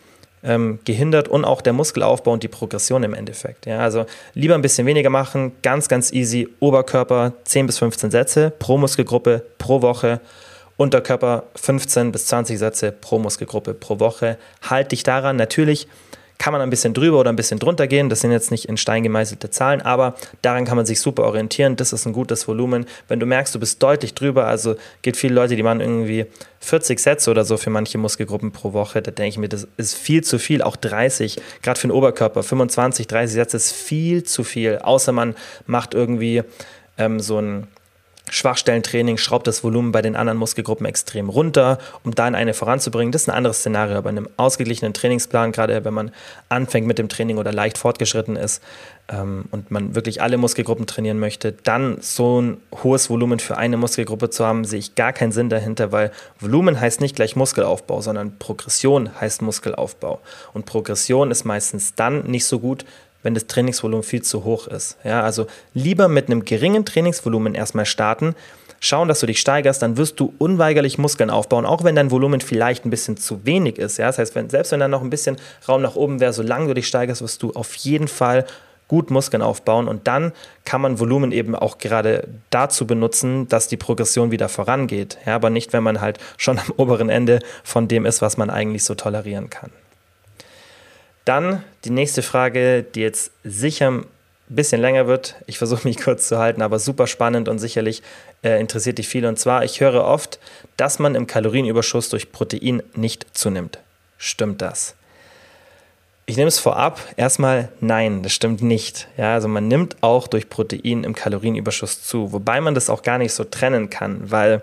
[0.42, 3.66] ähm, gehindert und auch der Muskelaufbau und die Progression im Endeffekt.
[3.66, 6.48] Ja, also lieber ein bisschen weniger machen, ganz, ganz easy.
[6.60, 10.20] Oberkörper 10 bis 15 Sätze pro Muskelgruppe pro Woche.
[10.76, 14.38] Unterkörper 15 bis 20 Sätze pro Muskelgruppe pro Woche.
[14.62, 15.36] Halt dich daran.
[15.36, 15.88] Natürlich
[16.38, 18.08] kann man ein bisschen drüber oder ein bisschen drunter gehen.
[18.08, 21.76] Das sind jetzt nicht in Stein gemeißelte Zahlen, aber daran kann man sich super orientieren.
[21.76, 22.86] Das ist ein gutes Volumen.
[23.08, 26.26] Wenn du merkst, du bist deutlich drüber, also gibt viele Leute, die machen irgendwie
[26.60, 29.02] 40 Sätze oder so für manche Muskelgruppen pro Woche.
[29.02, 30.62] Da denke ich mir, das ist viel zu viel.
[30.62, 34.78] Auch 30, gerade für den Oberkörper, 25, 30 Sätze ist viel zu viel.
[34.78, 35.34] Außer man
[35.66, 36.42] macht irgendwie
[36.98, 37.66] ähm, so ein
[38.30, 43.12] Schwachstellentraining schraubt das Volumen bei den anderen Muskelgruppen extrem runter, um da in eine voranzubringen.
[43.12, 43.96] Das ist ein anderes Szenario.
[43.96, 46.10] Aber in einem ausgeglichenen Trainingsplan, gerade wenn man
[46.48, 48.62] anfängt mit dem Training oder leicht fortgeschritten ist
[49.08, 53.76] ähm, und man wirklich alle Muskelgruppen trainieren möchte, dann so ein hohes Volumen für eine
[53.76, 58.00] Muskelgruppe zu haben, sehe ich gar keinen Sinn dahinter, weil Volumen heißt nicht gleich Muskelaufbau,
[58.00, 60.20] sondern Progression heißt Muskelaufbau.
[60.52, 62.84] Und Progression ist meistens dann nicht so gut,
[63.28, 64.96] wenn das Trainingsvolumen viel zu hoch ist.
[65.04, 68.34] Ja, also lieber mit einem geringen Trainingsvolumen erstmal starten,
[68.80, 72.40] schauen, dass du dich steigerst, dann wirst du unweigerlich Muskeln aufbauen, auch wenn dein Volumen
[72.40, 73.98] vielleicht ein bisschen zu wenig ist.
[73.98, 75.36] Ja, das heißt, wenn, selbst wenn da noch ein bisschen
[75.68, 78.46] Raum nach oben wäre, solange du dich steigerst, wirst du auf jeden Fall
[78.86, 80.32] gut Muskeln aufbauen und dann
[80.64, 85.18] kann man Volumen eben auch gerade dazu benutzen, dass die Progression wieder vorangeht.
[85.26, 88.48] Ja, aber nicht, wenn man halt schon am oberen Ende von dem ist, was man
[88.48, 89.70] eigentlich so tolerieren kann.
[91.28, 94.06] Dann die nächste Frage, die jetzt sicher ein
[94.48, 95.34] bisschen länger wird.
[95.46, 98.02] Ich versuche mich kurz zu halten, aber super spannend und sicherlich
[98.42, 99.26] äh, interessiert dich viel.
[99.26, 100.38] Und zwar, ich höre oft,
[100.78, 103.78] dass man im Kalorienüberschuss durch Protein nicht zunimmt.
[104.16, 104.94] Stimmt das?
[106.24, 106.98] Ich nehme es vorab.
[107.18, 109.06] Erstmal nein, das stimmt nicht.
[109.18, 113.18] Ja, also man nimmt auch durch Protein im Kalorienüberschuss zu, wobei man das auch gar
[113.18, 114.62] nicht so trennen kann, weil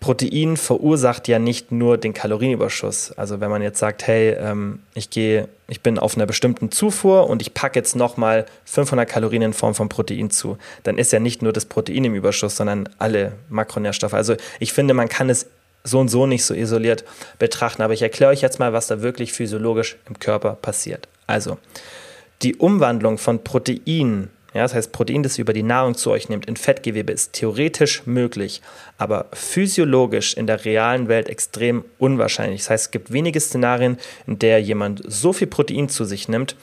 [0.00, 3.12] Protein verursacht ja nicht nur den Kalorienüberschuss.
[3.12, 7.28] Also wenn man jetzt sagt, hey, ähm, ich gehe, ich bin auf einer bestimmten Zufuhr
[7.28, 11.18] und ich packe jetzt nochmal 500 Kalorien in Form von Protein zu, dann ist ja
[11.18, 14.14] nicht nur das Protein im Überschuss, sondern alle Makronährstoffe.
[14.14, 15.46] Also ich finde, man kann es
[15.82, 17.04] so und so nicht so isoliert
[17.38, 17.82] betrachten.
[17.82, 21.08] Aber ich erkläre euch jetzt mal, was da wirklich physiologisch im Körper passiert.
[21.26, 21.58] Also
[22.42, 26.28] die Umwandlung von Protein ja, das heißt, Protein, das ihr über die Nahrung zu euch
[26.28, 28.62] nehmt, in Fettgewebe ist theoretisch möglich,
[28.98, 32.62] aber physiologisch in der realen Welt extrem unwahrscheinlich.
[32.62, 36.56] Das heißt, es gibt wenige Szenarien, in der jemand so viel Protein zu sich nimmt,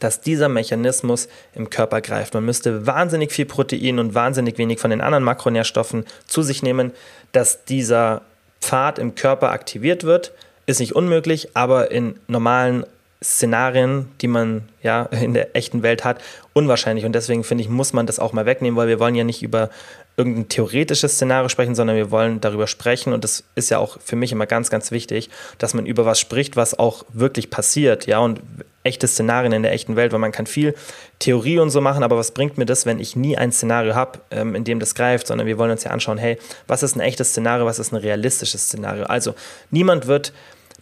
[0.00, 2.34] dass dieser Mechanismus im Körper greift.
[2.34, 6.92] Man müsste wahnsinnig viel Protein und wahnsinnig wenig von den anderen Makronährstoffen zu sich nehmen,
[7.32, 8.22] dass dieser
[8.60, 10.32] Pfad im Körper aktiviert wird.
[10.66, 12.84] Ist nicht unmöglich, aber in normalen
[13.22, 16.20] Szenarien, die man ja in der echten Welt hat,
[16.52, 17.04] unwahrscheinlich.
[17.04, 19.42] Und deswegen finde ich, muss man das auch mal wegnehmen, weil wir wollen ja nicht
[19.42, 19.70] über
[20.16, 23.12] irgendein theoretisches Szenario sprechen, sondern wir wollen darüber sprechen.
[23.12, 26.18] Und das ist ja auch für mich immer ganz, ganz wichtig, dass man über was
[26.18, 28.06] spricht, was auch wirklich passiert.
[28.06, 28.40] Ja, und
[28.82, 30.74] echte Szenarien in der echten Welt, weil man kann viel
[31.20, 34.18] Theorie und so machen, aber was bringt mir das, wenn ich nie ein Szenario habe,
[34.30, 37.00] ähm, in dem das greift, sondern wir wollen uns ja anschauen, hey, was ist ein
[37.00, 39.04] echtes Szenario, was ist ein realistisches Szenario?
[39.04, 39.34] Also
[39.70, 40.32] niemand wird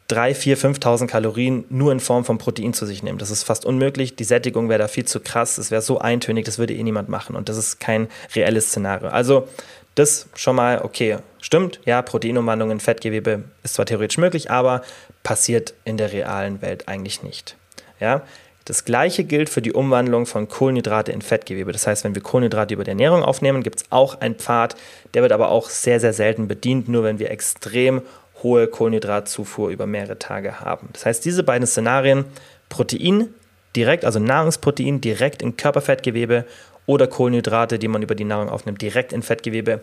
[0.08, 3.18] 3, 4, 5.000 Kalorien nur in Form von Protein zu sich nehmen.
[3.18, 4.14] Das ist fast unmöglich.
[4.14, 5.58] Die Sättigung wäre da viel zu krass.
[5.58, 7.34] Es wäre so eintönig, das würde eh niemand machen.
[7.34, 9.08] Und das ist kein reelles Szenario.
[9.08, 9.48] Also
[9.96, 14.82] das schon mal, okay, stimmt, ja, Proteinumwandlung in Fettgewebe ist zwar theoretisch möglich, aber
[15.22, 17.56] passiert in der realen Welt eigentlich nicht.
[17.98, 18.22] Ja,
[18.66, 21.70] das gleiche gilt für die Umwandlung von Kohlenhydrate in Fettgewebe.
[21.70, 24.76] Das heißt, wenn wir Kohlenhydrate über die Ernährung aufnehmen, gibt es auch einen Pfad,
[25.14, 28.02] der wird aber auch sehr, sehr selten bedient, nur wenn wir extrem
[28.42, 30.88] hohe Kohlenhydratzufuhr über mehrere Tage haben.
[30.92, 32.24] Das heißt, diese beiden Szenarien,
[32.68, 33.28] Protein
[33.74, 36.44] direkt, also Nahrungsprotein direkt in Körperfettgewebe
[36.86, 39.80] oder Kohlenhydrate, die man über die Nahrung aufnimmt, direkt in Fettgewebe,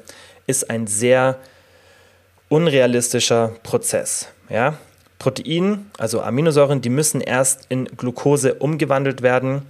[0.47, 1.37] ist ein sehr
[2.49, 4.27] unrealistischer Prozess.
[4.49, 4.77] Ja?
[5.19, 9.63] Protein, also Aminosäuren, die müssen erst in Glucose umgewandelt werden.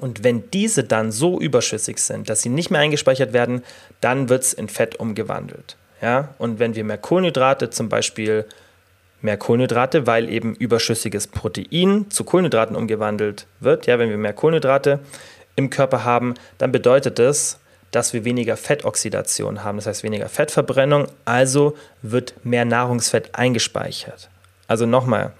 [0.00, 3.62] Und wenn diese dann so überschüssig sind, dass sie nicht mehr eingespeichert werden,
[4.00, 5.76] dann wird es in Fett umgewandelt.
[6.00, 6.34] Ja?
[6.38, 8.44] Und wenn wir mehr Kohlenhydrate, zum Beispiel
[9.22, 15.00] mehr Kohlenhydrate, weil eben überschüssiges Protein zu Kohlenhydraten umgewandelt wird, ja, wenn wir mehr Kohlenhydrate
[15.56, 17.58] im Körper haben, dann bedeutet das,
[17.90, 24.28] dass wir weniger Fettoxidation haben, das heißt weniger Fettverbrennung, also wird mehr Nahrungsfett eingespeichert.
[24.68, 25.32] Also nochmal,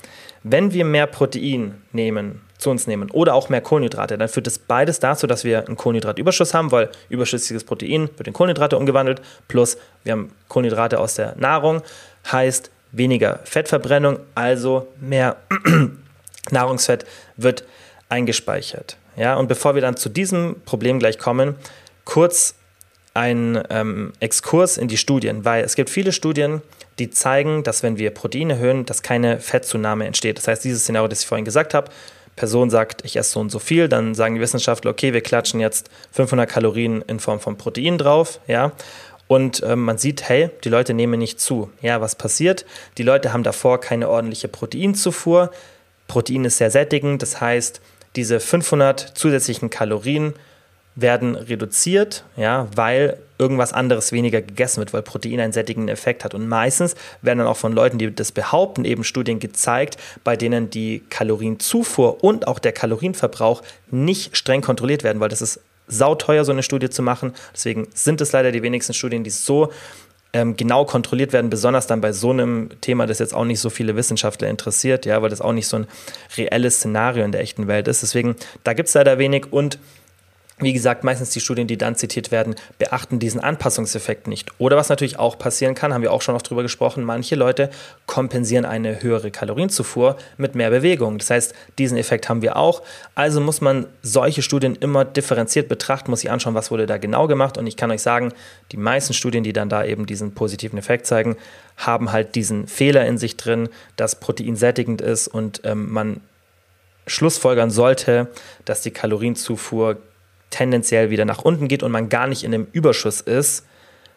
[0.43, 3.11] wenn wir mehr Protein nehmen, zu uns nehmen.
[3.11, 6.91] Oder auch mehr Kohlenhydrate, dann führt das beides dazu, dass wir einen Kohlenhydratüberschuss haben, weil
[7.09, 11.83] überschüssiges Protein wird in Kohlenhydrate umgewandelt, plus wir haben Kohlenhydrate aus der Nahrung,
[12.31, 15.37] heißt weniger Fettverbrennung, also mehr
[16.51, 17.05] Nahrungsfett
[17.37, 17.65] wird
[18.09, 18.97] eingespeichert.
[19.17, 21.57] Ja, und bevor wir dann zu diesem Problem gleich kommen,
[22.05, 22.55] kurz
[23.15, 26.61] ein ähm, Exkurs in die Studien, weil es gibt viele Studien,
[26.99, 30.39] die zeigen, dass wenn wir Proteine erhöhen, dass keine Fettzunahme entsteht.
[30.39, 31.91] Das heißt, dieses Szenario, das ich vorhin gesagt habe,
[32.37, 35.59] Person sagt, ich esse so und so viel, dann sagen die Wissenschaftler, okay, wir klatschen
[35.59, 38.73] jetzt 500 Kalorien in Form von Protein drauf, ja,
[39.29, 41.71] und ähm, man sieht, hey, die Leute nehmen nicht zu.
[41.81, 42.65] Ja, was passiert?
[42.97, 45.51] Die Leute haben davor keine ordentliche Proteinzufuhr.
[46.07, 47.81] Protein ist sehr sättigend, das heißt,
[48.15, 50.35] diese 500 zusätzlichen Kalorien
[50.97, 56.35] werden reduziert, ja, weil irgendwas anderes weniger gegessen wird, weil Protein einen sättigenden Effekt hat.
[56.35, 60.71] Und meistens werden dann auch von Leuten, die das behaupten, eben Studien gezeigt, bei denen
[60.71, 66.53] die Kalorienzufuhr und auch der Kalorienverbrauch nicht streng kontrolliert werden, weil das ist sauteuer, so
[66.53, 67.35] eine Studie zu machen.
[67.55, 69.71] Deswegen sind es leider die wenigsten Studien, die so
[70.33, 73.71] ähm, genau kontrolliert werden, besonders dann bei so einem Thema, das jetzt auch nicht so
[73.71, 75.87] viele Wissenschaftler interessiert, ja, weil das auch nicht so ein
[76.37, 78.03] reelles Szenario in der echten Welt ist.
[78.03, 78.35] Deswegen,
[78.65, 79.79] da gibt es leider wenig und
[80.59, 84.49] wie gesagt, meistens die Studien, die dann zitiert werden, beachten diesen Anpassungseffekt nicht.
[84.57, 87.69] Oder was natürlich auch passieren kann, haben wir auch schon noch drüber gesprochen, manche Leute
[88.07, 91.19] kompensieren eine höhere Kalorienzufuhr mit mehr Bewegung.
[91.19, 92.83] Das heißt, diesen Effekt haben wir auch.
[93.15, 97.27] Also muss man solche Studien immer differenziert betrachten, muss sich anschauen, was wurde da genau
[97.27, 97.59] gemacht.
[97.59, 98.33] Und ich kann euch sagen,
[98.73, 101.37] die meisten Studien, die dann da eben diesen positiven Effekt zeigen,
[101.77, 106.23] haben halt diesen Fehler in sich drin, dass Protein sättigend ist und ähm, man
[107.07, 108.29] schlussfolgern sollte,
[108.65, 109.99] dass die Kalorienzufuhr
[110.51, 113.65] tendenziell wieder nach unten geht und man gar nicht in einem Überschuss ist,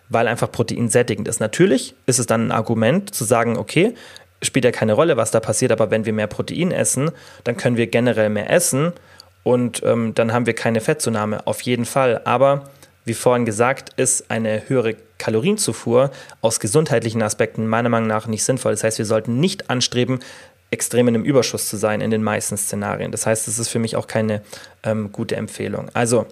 [0.09, 1.39] weil einfach Protein sättigend ist.
[1.39, 3.93] Natürlich ist es dann ein Argument zu sagen, okay,
[4.41, 7.11] spielt ja keine Rolle, was da passiert, aber wenn wir mehr Protein essen,
[7.43, 8.93] dann können wir generell mehr essen
[9.43, 12.21] und ähm, dann haben wir keine Fettzunahme, auf jeden Fall.
[12.25, 12.69] Aber
[13.05, 16.11] wie vorhin gesagt, ist eine höhere Kalorienzufuhr
[16.41, 18.73] aus gesundheitlichen Aspekten meiner Meinung nach nicht sinnvoll.
[18.73, 20.19] Das heißt, wir sollten nicht anstreben,
[20.71, 23.11] extrem in einem Überschuss zu sein in den meisten Szenarien.
[23.11, 24.41] Das heißt, es ist für mich auch keine
[24.83, 25.89] ähm, gute Empfehlung.
[25.93, 26.25] Also,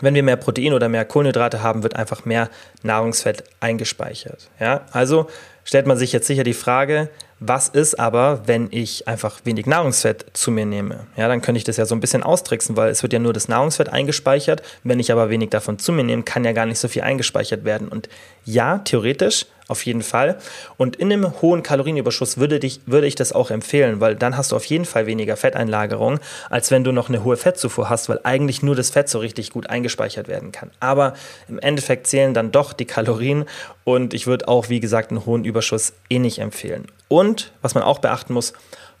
[0.00, 2.50] wenn wir mehr Protein oder mehr Kohlenhydrate haben, wird einfach mehr
[2.82, 4.50] Nahrungsfett eingespeichert.
[4.58, 4.82] Ja?
[4.90, 5.28] Also
[5.64, 7.08] stellt man sich jetzt sicher die Frage,
[7.40, 11.06] was ist aber, wenn ich einfach wenig Nahrungsfett zu mir nehme?
[11.16, 13.32] Ja, dann könnte ich das ja so ein bisschen austricksen, weil es wird ja nur
[13.32, 14.62] das Nahrungsfett eingespeichert.
[14.82, 17.64] Wenn ich aber wenig davon zu mir nehme, kann ja gar nicht so viel eingespeichert
[17.64, 17.88] werden.
[17.88, 18.08] Und
[18.44, 20.38] ja, theoretisch auf jeden Fall.
[20.76, 24.52] Und in einem hohen Kalorienüberschuss würde, dich, würde ich das auch empfehlen, weil dann hast
[24.52, 28.20] du auf jeden Fall weniger Fetteinlagerung, als wenn du noch eine hohe Fettzufuhr hast, weil
[28.24, 30.70] eigentlich nur das Fett so richtig gut eingespeichert werden kann.
[30.80, 31.14] Aber
[31.48, 33.44] im Endeffekt zählen dann doch die Kalorien
[33.84, 36.86] und ich würde auch, wie gesagt, einen hohen Überschuss eh nicht empfehlen.
[37.08, 38.54] Und was man auch beachten muss,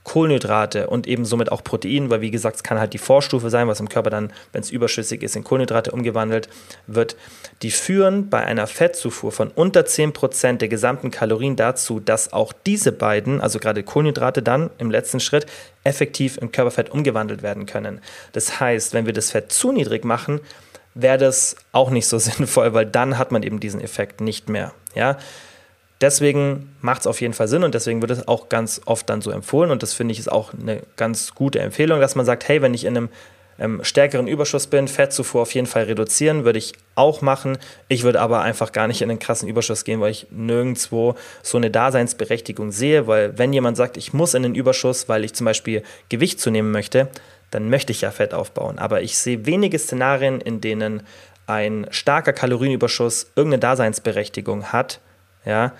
[0.04, 3.68] Kohlenhydrate und eben somit auch Protein, weil wie gesagt, es kann halt die Vorstufe sein,
[3.68, 6.48] was im Körper dann, wenn es überschüssig ist, in Kohlenhydrate umgewandelt
[6.86, 7.16] wird.
[7.62, 12.92] Die führen bei einer Fettzufuhr von unter 10% der gesamten Kalorien dazu, dass auch diese
[12.92, 15.46] beiden, also gerade Kohlenhydrate dann im letzten Schritt,
[15.84, 18.00] effektiv in Körperfett umgewandelt werden können.
[18.32, 20.40] Das heißt, wenn wir das Fett zu niedrig machen,
[20.94, 24.72] wäre das auch nicht so sinnvoll, weil dann hat man eben diesen Effekt nicht mehr.
[24.94, 25.18] Ja,
[26.00, 29.22] Deswegen macht es auf jeden Fall Sinn und deswegen wird es auch ganz oft dann
[29.22, 32.48] so empfohlen und das finde ich ist auch eine ganz gute Empfehlung, dass man sagt,
[32.48, 33.08] hey, wenn ich in einem
[33.58, 37.58] ähm, stärkeren Überschuss bin, Fettzufuhr auf jeden Fall reduzieren, würde ich auch machen.
[37.88, 41.58] Ich würde aber einfach gar nicht in einen krassen Überschuss gehen, weil ich nirgendwo so
[41.58, 45.44] eine Daseinsberechtigung sehe, weil wenn jemand sagt, ich muss in den Überschuss, weil ich zum
[45.44, 47.08] Beispiel Gewicht zunehmen möchte,
[47.50, 48.78] dann möchte ich ja Fett aufbauen.
[48.78, 51.04] Aber ich sehe wenige Szenarien, in denen
[51.46, 55.00] ein starker Kalorienüberschuss irgendeine Daseinsberechtigung hat,
[55.44, 55.72] ja,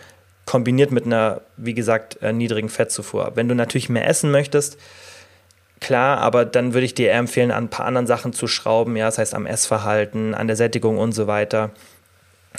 [0.47, 3.33] kombiniert mit einer, wie gesagt, äh, niedrigen Fettzufuhr.
[3.35, 4.79] Wenn du natürlich mehr essen möchtest,
[5.81, 8.97] klar, aber dann würde ich dir eher empfehlen, an ein paar anderen Sachen zu schrauben,
[8.97, 11.71] ja, das heißt am Essverhalten, an der Sättigung und so weiter.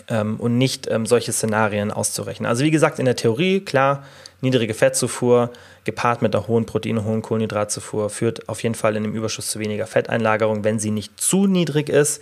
[0.10, 2.48] ähm, und nicht ähm, solche Szenarien auszurechnen.
[2.48, 4.04] Also wie gesagt, in der Theorie, klar,
[4.42, 5.52] niedrige Fettzufuhr
[5.86, 9.50] gepaart mit einer hohen Protein- und hohen Kohlenhydratzufuhr führt auf jeden Fall in dem Überschuss
[9.50, 12.22] zu weniger Fetteinlagerung, wenn sie nicht zu niedrig ist.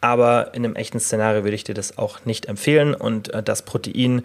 [0.00, 3.62] Aber in einem echten Szenario würde ich dir das auch nicht empfehlen und äh, das
[3.62, 4.22] Protein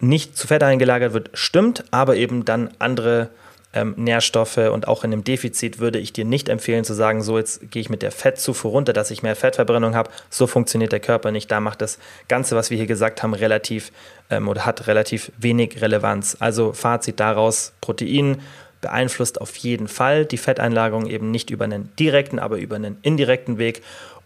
[0.00, 3.28] nicht zu Fett eingelagert wird, stimmt, aber eben dann andere
[3.72, 7.38] ähm, Nährstoffe und auch in einem Defizit würde ich dir nicht empfehlen zu sagen, so
[7.38, 10.10] jetzt gehe ich mit der Fettzufuhr runter, dass ich mehr Fettverbrennung habe.
[10.28, 11.50] So funktioniert der Körper nicht.
[11.50, 11.98] Da macht das
[12.28, 13.92] Ganze, was wir hier gesagt haben, relativ
[14.30, 16.36] ähm, oder hat relativ wenig Relevanz.
[16.38, 18.42] Also Fazit daraus, Protein
[18.82, 23.56] beeinflusst auf jeden Fall die Fetteinlagerung eben nicht über einen direkten, aber über einen indirekten
[23.56, 23.82] Weg.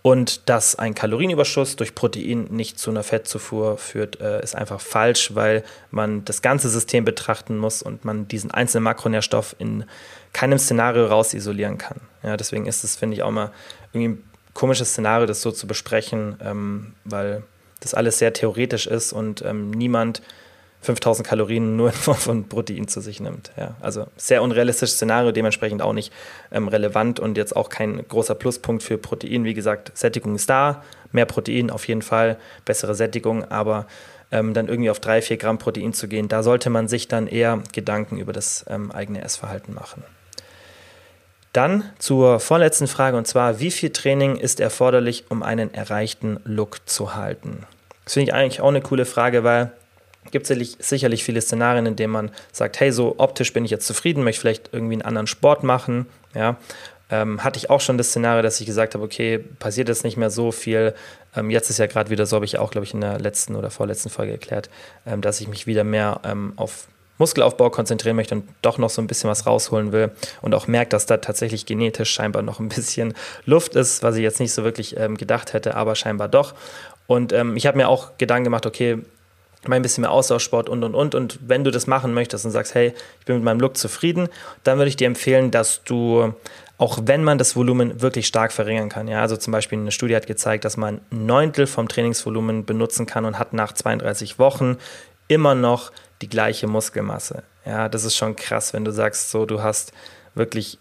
[0.07, 5.35] Und dass ein Kalorienüberschuss durch Protein nicht zu einer Fettzufuhr führt, äh, ist einfach falsch,
[5.35, 9.83] weil man das ganze System betrachten muss und man diesen einzelnen Makronährstoff in
[10.33, 12.01] keinem Szenario raus isolieren kann.
[12.23, 13.51] Ja, deswegen ist es, finde ich, auch mal
[13.93, 17.43] irgendwie ein komisches Szenario, das so zu besprechen, ähm, weil
[17.81, 20.23] das alles sehr theoretisch ist und ähm, niemand
[20.87, 23.51] 5000 Kalorien nur in Form von Protein zu sich nimmt.
[23.57, 26.13] Ja, also sehr unrealistisches Szenario, dementsprechend auch nicht
[26.51, 29.45] ähm, relevant und jetzt auch kein großer Pluspunkt für Protein.
[29.45, 30.83] Wie gesagt, Sättigung ist da,
[31.13, 33.87] mehr Protein auf jeden Fall, bessere Sättigung, aber
[34.31, 37.27] ähm, dann irgendwie auf 3, 4 Gramm Protein zu gehen, da sollte man sich dann
[37.27, 40.05] eher Gedanken über das ähm, eigene Essverhalten machen.
[41.53, 46.89] Dann zur vorletzten Frage und zwar, wie viel Training ist erforderlich, um einen erreichten Look
[46.89, 47.67] zu halten?
[48.05, 49.73] Das finde ich eigentlich auch eine coole Frage, weil
[50.31, 53.87] gibt es sicherlich viele Szenarien, in denen man sagt, hey, so optisch bin ich jetzt
[53.87, 56.57] zufrieden, möchte vielleicht irgendwie einen anderen Sport machen, ja.
[57.09, 60.17] Ähm, hatte ich auch schon das Szenario, dass ich gesagt habe, okay, passiert jetzt nicht
[60.17, 60.93] mehr so viel.
[61.37, 63.55] Ähm, jetzt ist ja gerade wieder so, habe ich auch, glaube ich, in der letzten
[63.55, 64.71] oder vorletzten Folge erklärt,
[65.07, 69.01] ähm, dass ich mich wieder mehr ähm, auf Muskelaufbau konzentrieren möchte und doch noch so
[69.01, 70.11] ein bisschen was rausholen will
[70.43, 73.15] und auch merkt, dass da tatsächlich genetisch scheinbar noch ein bisschen
[73.45, 76.55] Luft ist, was ich jetzt nicht so wirklich ähm, gedacht hätte, aber scheinbar doch.
[77.07, 78.99] Und ähm, ich habe mir auch Gedanken gemacht, okay,
[79.67, 81.15] mal ein bisschen mehr Austauschsport und und und.
[81.15, 84.29] Und wenn du das machen möchtest und sagst, hey, ich bin mit meinem Look zufrieden,
[84.65, 86.35] dann würde ich dir empfehlen, dass du,
[86.79, 90.17] auch wenn man das Volumen wirklich stark verringern kann, ja, also zum Beispiel eine Studie
[90.17, 94.77] hat gezeigt, dass man ein Neuntel vom Trainingsvolumen benutzen kann und hat nach 32 Wochen
[95.29, 95.91] immer noch
[96.23, 97.43] die gleiche Muskelmasse.
[97.65, 99.93] Ja, das ist schon krass, wenn du sagst, so, du hast
[100.35, 100.79] wirklich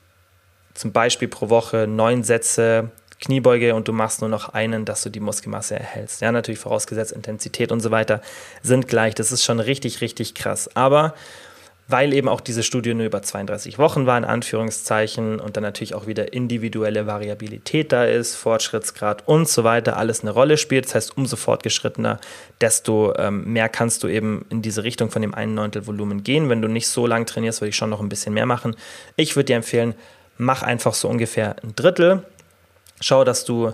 [0.73, 2.91] zum Beispiel pro Woche neun Sätze
[3.25, 6.21] Kniebeuge und du machst nur noch einen, dass du die Muskelmasse erhältst.
[6.21, 8.21] Ja, natürlich vorausgesetzt Intensität und so weiter
[8.61, 9.15] sind gleich.
[9.15, 10.69] Das ist schon richtig, richtig krass.
[10.75, 11.13] Aber
[11.87, 15.93] weil eben auch diese Studie nur über 32 Wochen war, in Anführungszeichen, und dann natürlich
[15.93, 20.85] auch wieder individuelle Variabilität da ist, Fortschrittsgrad und so weiter, alles eine Rolle spielt.
[20.85, 22.19] Das heißt, umso fortgeschrittener,
[22.59, 26.49] desto ähm, mehr kannst du eben in diese Richtung von dem einen Neuntel Volumen gehen.
[26.49, 28.75] Wenn du nicht so lang trainierst, würde ich schon noch ein bisschen mehr machen.
[29.15, 29.93] Ich würde dir empfehlen,
[30.37, 32.23] mach einfach so ungefähr ein Drittel
[33.01, 33.73] Schau, dass du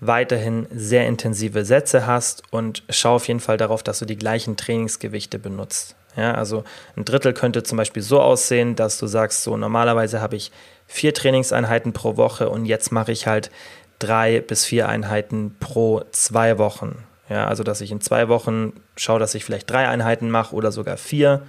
[0.00, 4.56] weiterhin sehr intensive Sätze hast und schau auf jeden Fall darauf, dass du die gleichen
[4.56, 5.94] Trainingsgewichte benutzt.
[6.16, 6.64] Ja, also
[6.96, 10.50] ein Drittel könnte zum Beispiel so aussehen, dass du sagst, so normalerweise habe ich
[10.86, 13.50] vier Trainingseinheiten pro Woche und jetzt mache ich halt
[13.98, 17.04] drei bis vier Einheiten pro zwei Wochen.
[17.28, 20.72] Ja, also dass ich in zwei Wochen schaue, dass ich vielleicht drei Einheiten mache oder
[20.72, 21.42] sogar vier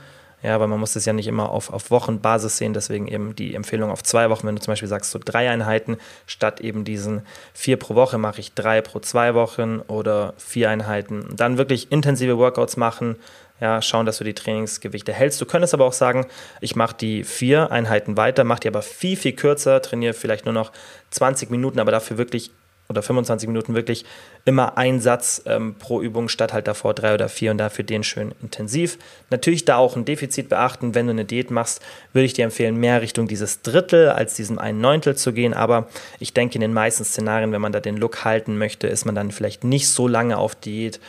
[0.44, 3.56] ja, weil man muss es ja nicht immer auf, auf Wochenbasis sehen, deswegen eben die
[3.56, 4.46] Empfehlung auf zwei Wochen.
[4.46, 7.22] Wenn du zum Beispiel sagst, so drei Einheiten statt eben diesen
[7.54, 11.34] vier pro Woche, mache ich drei pro zwei Wochen oder vier Einheiten.
[11.36, 13.16] Dann wirklich intensive Workouts machen,
[13.62, 15.40] ja, schauen, dass du die Trainingsgewichte hältst.
[15.40, 16.26] Du könntest aber auch sagen,
[16.60, 20.54] ich mache die vier Einheiten weiter, mache die aber viel, viel kürzer, trainiere vielleicht nur
[20.54, 20.74] noch
[21.12, 22.52] 20 Minuten, aber dafür wirklich
[22.90, 24.06] oder 25 Minuten wirklich
[24.46, 28.04] immer ein Satz ähm, pro Übung statt halt davor drei oder vier und dafür den
[28.04, 28.98] schön intensiv.
[29.30, 31.82] Natürlich da auch ein Defizit beachten, wenn du eine Diät machst,
[32.12, 35.54] würde ich dir empfehlen, mehr Richtung dieses Drittel als diesem ein Neuntel zu gehen.
[35.54, 35.88] Aber
[36.20, 39.16] ich denke, in den meisten Szenarien, wenn man da den Look halten möchte, ist man
[39.16, 41.00] dann vielleicht nicht so lange auf Diät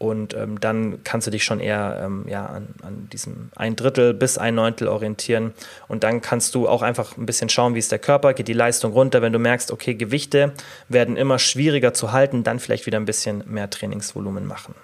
[0.00, 4.14] und ähm, dann kannst du dich schon eher ähm, ja, an, an, diesem ein Drittel
[4.14, 5.52] bis ein Neuntel orientieren.
[5.88, 8.54] Und dann kannst du auch einfach ein bisschen schauen, wie ist der Körper, geht die
[8.54, 9.20] Leistung runter.
[9.20, 10.54] Wenn du merkst, okay, Gewichte
[10.88, 14.74] werden immer schwieriger zu halten, dann vielleicht wieder ein bisschen mehr Trainingsvolumen machen.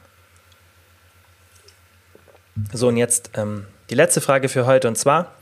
[2.74, 4.86] So, und jetzt ähm, die letzte Frage für heute.
[4.86, 5.32] Und zwar,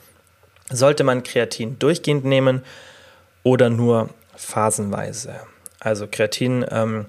[0.70, 2.62] sollte man Kreatin durchgehend nehmen
[3.42, 5.34] oder nur phasenweise?
[5.80, 7.06] Also Kreatin ähm,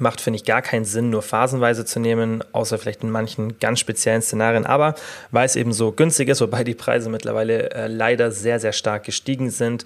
[0.00, 3.80] macht, finde ich, gar keinen Sinn, nur phasenweise zu nehmen, außer vielleicht in manchen ganz
[3.80, 4.66] speziellen Szenarien.
[4.66, 4.94] Aber
[5.30, 9.04] weil es eben so günstig ist, wobei die Preise mittlerweile äh, leider sehr, sehr stark
[9.04, 9.84] gestiegen sind,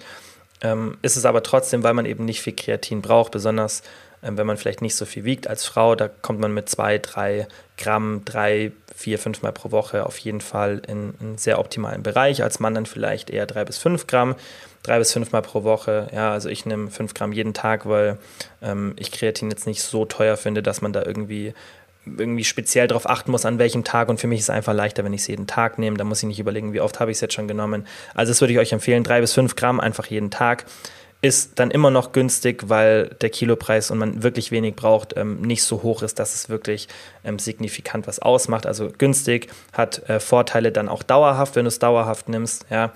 [0.61, 3.83] ähm, ist es aber trotzdem, weil man eben nicht viel Kreatin braucht, besonders
[4.23, 6.97] ähm, wenn man vielleicht nicht so viel wiegt als Frau, da kommt man mit zwei,
[6.97, 7.47] drei
[7.77, 12.43] Gramm, drei, vier, fünf Mal pro Woche auf jeden Fall in einen sehr optimalen Bereich.
[12.43, 14.35] Als Mann dann vielleicht eher drei bis fünf Gramm
[14.83, 16.07] drei bis fünf Mal pro Woche.
[16.13, 18.17] Ja, also ich nehme fünf Gramm jeden Tag, weil
[18.61, 21.53] ähm, ich Kreatin jetzt nicht so teuer finde, dass man da irgendwie
[22.05, 24.09] irgendwie speziell darauf achten muss, an welchem Tag.
[24.09, 25.97] Und für mich ist es einfach leichter, wenn ich es jeden Tag nehme.
[25.97, 27.85] Da muss ich nicht überlegen, wie oft habe ich es jetzt schon genommen.
[28.15, 30.65] Also das würde ich euch empfehlen, drei bis fünf Gramm einfach jeden Tag.
[31.23, 35.63] Ist dann immer noch günstig, weil der Kilopreis und man wirklich wenig braucht, ähm, nicht
[35.63, 36.87] so hoch ist, dass es wirklich
[37.23, 38.65] ähm, signifikant was ausmacht.
[38.65, 42.65] Also günstig, hat äh, Vorteile dann auch dauerhaft, wenn du es dauerhaft nimmst.
[42.71, 42.93] Ja,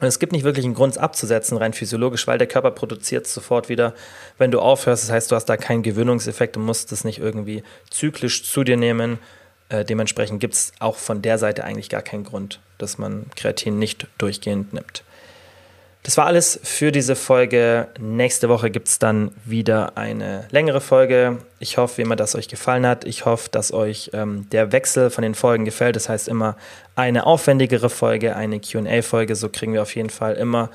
[0.00, 3.26] und es gibt nicht wirklich einen Grund, es abzusetzen, rein physiologisch, weil der Körper produziert
[3.26, 3.94] es sofort wieder,
[4.38, 5.04] wenn du aufhörst.
[5.04, 8.78] Das heißt, du hast da keinen Gewöhnungseffekt und musst es nicht irgendwie zyklisch zu dir
[8.78, 9.18] nehmen.
[9.68, 13.78] Äh, dementsprechend gibt es auch von der Seite eigentlich gar keinen Grund, dass man Kreatin
[13.78, 15.04] nicht durchgehend nimmt.
[16.02, 17.88] Das war alles für diese Folge.
[17.98, 21.38] Nächste Woche gibt es dann wieder eine längere Folge.
[21.58, 23.04] Ich hoffe, wie immer, dass euch gefallen hat.
[23.04, 25.96] Ich hoffe, dass euch ähm, der Wechsel von den Folgen gefällt.
[25.96, 26.56] Das heißt immer
[26.96, 29.36] eine aufwendigere Folge, eine QA-Folge.
[29.36, 30.70] So kriegen wir auf jeden Fall immer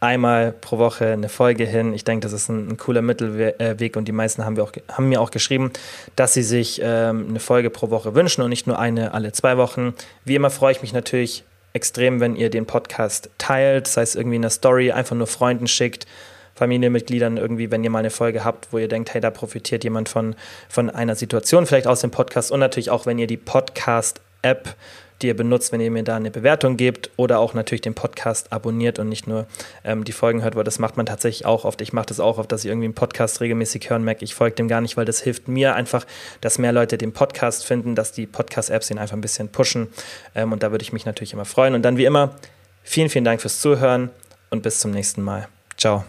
[0.00, 1.94] einmal pro Woche eine Folge hin.
[1.94, 5.08] Ich denke, das ist ein, ein cooler Mittelweg und die meisten haben, wir auch, haben
[5.08, 5.72] mir auch geschrieben,
[6.16, 9.56] dass sie sich ähm, eine Folge pro Woche wünschen und nicht nur eine alle zwei
[9.56, 9.94] Wochen.
[10.24, 14.36] Wie immer freue ich mich natürlich extrem, wenn ihr den Podcast teilt, sei es irgendwie
[14.36, 16.06] in der Story, einfach nur Freunden schickt,
[16.54, 20.08] Familienmitgliedern irgendwie, wenn ihr mal eine Folge habt, wo ihr denkt, hey, da profitiert jemand
[20.08, 20.34] von,
[20.68, 24.74] von einer Situation, vielleicht aus dem Podcast und natürlich auch, wenn ihr die Podcast-App
[25.22, 28.52] die ihr benutzt, wenn ihr mir da eine Bewertung gebt oder auch natürlich den Podcast
[28.52, 29.46] abonniert und nicht nur
[29.84, 31.80] ähm, die Folgen hört, weil das macht man tatsächlich auch oft.
[31.80, 34.24] Ich mache das auch oft, dass ich irgendwie einen Podcast regelmäßig hören merke.
[34.24, 36.06] Ich folge dem gar nicht, weil das hilft mir einfach,
[36.40, 39.88] dass mehr Leute den Podcast finden, dass die Podcast-Apps ihn einfach ein bisschen pushen.
[40.34, 41.74] Ähm, und da würde ich mich natürlich immer freuen.
[41.74, 42.34] Und dann wie immer,
[42.82, 44.10] vielen, vielen Dank fürs Zuhören
[44.50, 45.48] und bis zum nächsten Mal.
[45.76, 46.04] Ciao.